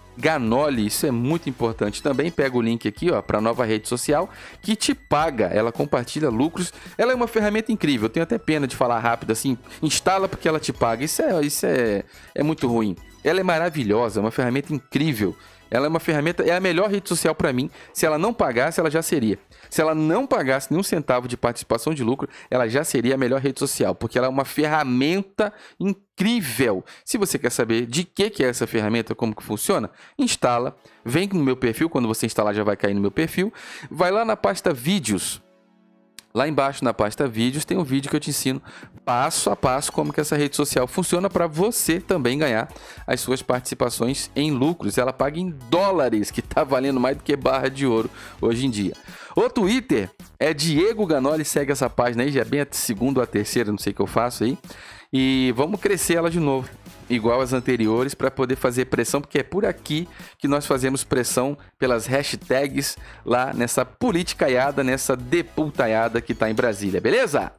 isso 0.78 1.06
é 1.06 1.10
muito 1.10 1.48
importante. 1.48 2.02
Também 2.02 2.30
pega 2.30 2.56
o 2.56 2.60
link 2.60 2.86
aqui, 2.88 3.10
ó, 3.10 3.22
para 3.22 3.40
nova 3.40 3.64
rede 3.64 3.88
social 3.88 4.28
que 4.60 4.74
te 4.74 4.94
paga. 4.94 5.46
Ela 5.46 5.70
compartilha 5.70 6.28
lucros. 6.28 6.72
Ela 6.96 7.12
é 7.12 7.14
uma 7.14 7.28
ferramenta 7.28 7.70
incrível. 7.70 8.06
Eu 8.06 8.10
tenho 8.10 8.24
até 8.24 8.38
pena 8.38 8.66
de 8.66 8.76
falar 8.76 8.98
rápido 8.98 9.32
assim. 9.32 9.56
Instala 9.82 10.28
porque 10.28 10.48
ela 10.48 10.58
te 10.58 10.72
paga. 10.72 11.04
Isso 11.04 11.22
é, 11.22 11.40
isso 11.44 11.66
é, 11.66 12.04
é 12.34 12.42
muito 12.42 12.66
ruim. 12.66 12.96
Ela 13.22 13.40
é 13.40 13.42
maravilhosa, 13.42 14.20
é 14.20 14.22
uma 14.22 14.30
ferramenta 14.30 14.72
incrível. 14.72 15.36
Ela 15.70 15.86
é 15.86 15.88
uma 15.88 16.00
ferramenta, 16.00 16.42
é 16.42 16.54
a 16.54 16.60
melhor 16.60 16.90
rede 16.90 17.08
social 17.08 17.34
para 17.34 17.52
mim. 17.52 17.70
Se 17.92 18.06
ela 18.06 18.18
não 18.18 18.32
pagasse, 18.32 18.80
ela 18.80 18.90
já 18.90 19.02
seria. 19.02 19.38
Se 19.70 19.80
ela 19.80 19.94
não 19.94 20.26
pagasse 20.26 20.70
nenhum 20.70 20.82
centavo 20.82 21.28
de 21.28 21.36
participação 21.36 21.92
de 21.92 22.02
lucro, 22.02 22.28
ela 22.50 22.68
já 22.68 22.84
seria 22.84 23.14
a 23.14 23.18
melhor 23.18 23.40
rede 23.40 23.58
social, 23.58 23.94
porque 23.94 24.18
ela 24.18 24.26
é 24.26 24.30
uma 24.30 24.44
ferramenta 24.44 25.52
incrível. 25.78 26.84
Se 27.04 27.18
você 27.18 27.38
quer 27.38 27.50
saber 27.50 27.86
de 27.86 28.04
que, 28.04 28.30
que 28.30 28.44
é 28.44 28.48
essa 28.48 28.66
ferramenta, 28.66 29.14
como 29.14 29.34
que 29.34 29.42
funciona, 29.42 29.90
instala, 30.18 30.76
vem 31.04 31.28
no 31.28 31.42
meu 31.42 31.56
perfil, 31.56 31.90
quando 31.90 32.08
você 32.08 32.26
instalar 32.26 32.54
já 32.54 32.64
vai 32.64 32.76
cair 32.76 32.94
no 32.94 33.00
meu 33.00 33.10
perfil, 33.10 33.52
vai 33.90 34.10
lá 34.10 34.24
na 34.24 34.36
pasta 34.36 34.72
vídeos, 34.72 35.42
Lá 36.34 36.46
embaixo 36.46 36.84
na 36.84 36.92
pasta 36.92 37.26
vídeos 37.26 37.64
tem 37.64 37.78
um 37.78 37.84
vídeo 37.84 38.10
que 38.10 38.16
eu 38.16 38.20
te 38.20 38.30
ensino 38.30 38.62
passo 39.04 39.48
a 39.48 39.56
passo 39.56 39.90
como 39.90 40.12
que 40.12 40.20
essa 40.20 40.36
rede 40.36 40.54
social 40.54 40.86
funciona 40.86 41.30
para 41.30 41.46
você 41.46 41.98
também 41.98 42.38
ganhar 42.38 42.68
as 43.06 43.20
suas 43.20 43.40
participações 43.40 44.30
em 44.36 44.50
lucros. 44.50 44.98
Ela 44.98 45.12
paga 45.12 45.40
em 45.40 45.50
dólares, 45.70 46.30
que 46.30 46.40
está 46.40 46.62
valendo 46.62 47.00
mais 47.00 47.16
do 47.16 47.22
que 47.22 47.34
barra 47.34 47.68
de 47.68 47.86
ouro 47.86 48.10
hoje 48.40 48.66
em 48.66 48.70
dia. 48.70 48.92
O 49.34 49.48
Twitter 49.48 50.10
é 50.38 50.52
Diego 50.52 51.06
Ganoli, 51.06 51.44
segue 51.44 51.72
essa 51.72 51.88
página 51.88 52.22
aí, 52.22 52.30
já 52.30 52.42
é 52.42 52.44
bem 52.44 52.60
a 52.60 52.66
segunda 52.70 53.20
ou 53.20 53.24
a 53.24 53.26
terceira, 53.26 53.70
não 53.70 53.78
sei 53.78 53.92
o 53.92 53.96
que 53.96 54.02
eu 54.02 54.06
faço 54.06 54.44
aí. 54.44 54.58
E 55.10 55.52
vamos 55.56 55.80
crescer 55.80 56.16
ela 56.16 56.30
de 56.30 56.38
novo 56.38 56.68
igual 57.08 57.40
as 57.40 57.52
anteriores 57.52 58.14
para 58.14 58.30
poder 58.30 58.56
fazer 58.56 58.86
pressão, 58.86 59.20
porque 59.20 59.38
é 59.38 59.42
por 59.42 59.64
aqui 59.64 60.08
que 60.38 60.48
nós 60.48 60.66
fazemos 60.66 61.04
pressão 61.04 61.56
pelas 61.78 62.06
hashtags 62.06 62.96
lá 63.24 63.52
nessa 63.52 63.84
politicaiada, 63.84 64.84
nessa 64.84 65.16
deputaiada 65.16 66.20
que 66.20 66.32
está 66.32 66.50
em 66.50 66.54
Brasília, 66.54 67.00
beleza? 67.00 67.52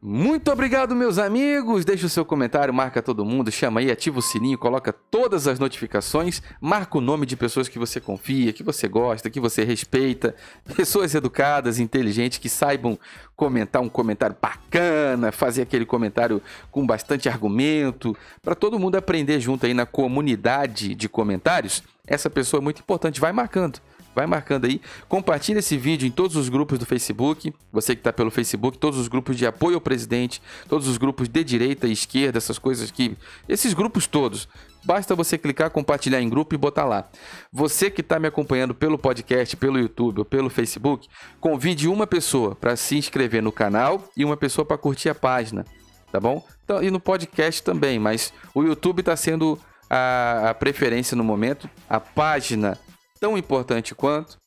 Muito 0.00 0.52
obrigado, 0.52 0.94
meus 0.94 1.18
amigos. 1.18 1.84
Deixa 1.84 2.06
o 2.06 2.08
seu 2.08 2.24
comentário, 2.24 2.72
marca 2.72 3.02
todo 3.02 3.24
mundo, 3.24 3.50
chama 3.50 3.80
aí, 3.80 3.90
ativa 3.90 4.20
o 4.20 4.22
sininho, 4.22 4.56
coloca 4.56 4.92
todas 4.92 5.48
as 5.48 5.58
notificações, 5.58 6.40
marca 6.60 6.98
o 6.98 7.00
nome 7.00 7.26
de 7.26 7.36
pessoas 7.36 7.68
que 7.68 7.80
você 7.80 8.00
confia, 8.00 8.52
que 8.52 8.62
você 8.62 8.86
gosta, 8.86 9.28
que 9.28 9.40
você 9.40 9.64
respeita, 9.64 10.36
pessoas 10.76 11.16
educadas, 11.16 11.80
inteligentes, 11.80 12.38
que 12.38 12.48
saibam 12.48 12.96
comentar 13.34 13.82
um 13.82 13.88
comentário 13.88 14.36
bacana, 14.40 15.32
fazer 15.32 15.62
aquele 15.62 15.84
comentário 15.84 16.40
com 16.70 16.86
bastante 16.86 17.28
argumento, 17.28 18.16
para 18.40 18.54
todo 18.54 18.78
mundo 18.78 18.94
aprender 18.94 19.40
junto 19.40 19.66
aí 19.66 19.74
na 19.74 19.84
comunidade 19.84 20.94
de 20.94 21.08
comentários. 21.08 21.82
Essa 22.06 22.30
pessoa 22.30 22.60
é 22.60 22.62
muito 22.62 22.80
importante, 22.80 23.20
vai 23.20 23.32
marcando 23.32 23.80
vai 24.18 24.26
marcando 24.26 24.64
aí. 24.64 24.80
Compartilha 25.08 25.60
esse 25.60 25.76
vídeo 25.76 26.06
em 26.06 26.10
todos 26.10 26.34
os 26.34 26.48
grupos 26.48 26.76
do 26.78 26.84
Facebook. 26.84 27.54
Você 27.72 27.94
que 27.94 28.00
está 28.00 28.12
pelo 28.12 28.32
Facebook, 28.32 28.76
todos 28.76 28.98
os 28.98 29.06
grupos 29.06 29.36
de 29.36 29.46
apoio 29.46 29.76
ao 29.76 29.80
presidente, 29.80 30.42
todos 30.68 30.88
os 30.88 30.98
grupos 30.98 31.28
de 31.28 31.44
direita 31.44 31.86
e 31.86 31.92
esquerda, 31.92 32.38
essas 32.38 32.58
coisas 32.58 32.90
que. 32.90 33.16
Esses 33.48 33.72
grupos 33.74 34.08
todos. 34.08 34.48
Basta 34.84 35.14
você 35.14 35.38
clicar, 35.38 35.70
compartilhar 35.70 36.20
em 36.20 36.28
grupo 36.28 36.54
e 36.54 36.58
botar 36.58 36.84
lá. 36.84 37.08
Você 37.52 37.90
que 37.90 38.00
está 38.00 38.18
me 38.18 38.26
acompanhando 38.26 38.74
pelo 38.74 38.98
podcast, 38.98 39.56
pelo 39.56 39.78
YouTube 39.78 40.20
ou 40.20 40.24
pelo 40.24 40.50
Facebook, 40.50 41.08
convide 41.40 41.88
uma 41.88 42.06
pessoa 42.06 42.56
para 42.56 42.74
se 42.74 42.96
inscrever 42.96 43.42
no 43.42 43.52
canal 43.52 44.04
e 44.16 44.24
uma 44.24 44.36
pessoa 44.36 44.64
para 44.64 44.78
curtir 44.78 45.10
a 45.10 45.14
página, 45.14 45.64
tá 46.10 46.18
bom? 46.18 46.44
Então, 46.64 46.82
e 46.82 46.90
no 46.90 46.98
podcast 46.98 47.62
também, 47.62 47.98
mas 47.98 48.32
o 48.54 48.62
YouTube 48.62 49.00
está 49.00 49.16
sendo 49.16 49.58
a, 49.90 50.50
a 50.50 50.54
preferência 50.54 51.16
no 51.16 51.24
momento. 51.24 51.68
A 51.88 52.00
página 52.00 52.78
tão 53.18 53.36
importante 53.36 53.94
quanto, 53.94 54.38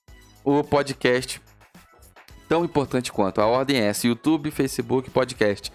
o 0.43 0.63
podcast 0.63 1.41
tão 2.47 2.65
importante 2.65 3.11
quanto. 3.11 3.39
A 3.39 3.45
ordem 3.45 3.77
é 3.77 3.85
essa: 3.85 4.07
YouTube, 4.07 4.51
Facebook, 4.51 5.09
podcast. 5.09 5.71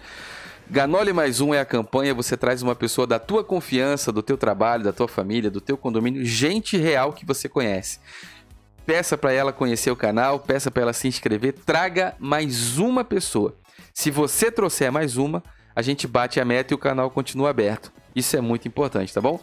Ganole 0.69 1.13
mais 1.13 1.39
um 1.39 1.53
é 1.53 1.59
a 1.59 1.65
campanha, 1.65 2.13
você 2.13 2.35
traz 2.35 2.61
uma 2.61 2.75
pessoa 2.75 3.07
da 3.07 3.17
tua 3.17 3.41
confiança, 3.41 4.11
do 4.11 4.21
teu 4.21 4.37
trabalho, 4.37 4.83
da 4.83 4.91
tua 4.91 5.07
família, 5.07 5.49
do 5.49 5.61
teu 5.61 5.77
condomínio, 5.77 6.25
gente 6.25 6.75
real 6.75 7.13
que 7.13 7.25
você 7.25 7.47
conhece. 7.47 7.99
Peça 8.85 9.17
para 9.17 9.31
ela 9.31 9.53
conhecer 9.53 9.91
o 9.91 9.95
canal, 9.95 10.39
peça 10.39 10.69
para 10.69 10.83
ela 10.83 10.93
se 10.93 11.07
inscrever, 11.07 11.53
traga 11.53 12.15
mais 12.19 12.77
uma 12.77 13.05
pessoa. 13.05 13.55
Se 13.93 14.11
você 14.11 14.51
trouxer 14.51 14.91
mais 14.91 15.15
uma, 15.15 15.41
a 15.73 15.81
gente 15.81 16.05
bate 16.05 16.39
a 16.39 16.45
meta 16.45 16.73
e 16.73 16.75
o 16.75 16.77
canal 16.77 17.09
continua 17.09 17.49
aberto. 17.49 17.91
Isso 18.13 18.35
é 18.35 18.41
muito 18.41 18.67
importante, 18.67 19.13
tá 19.13 19.21
bom? 19.21 19.39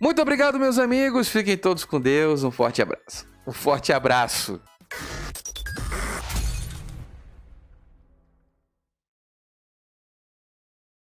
Muito 0.00 0.22
obrigado, 0.22 0.58
meus 0.58 0.78
amigos. 0.78 1.28
Fiquem 1.28 1.56
todos 1.56 1.84
com 1.84 2.00
Deus. 2.00 2.44
Um 2.44 2.50
forte 2.50 2.80
abraço. 2.80 3.26
Um 3.46 3.52
forte 3.52 3.92
abraço. 3.92 4.60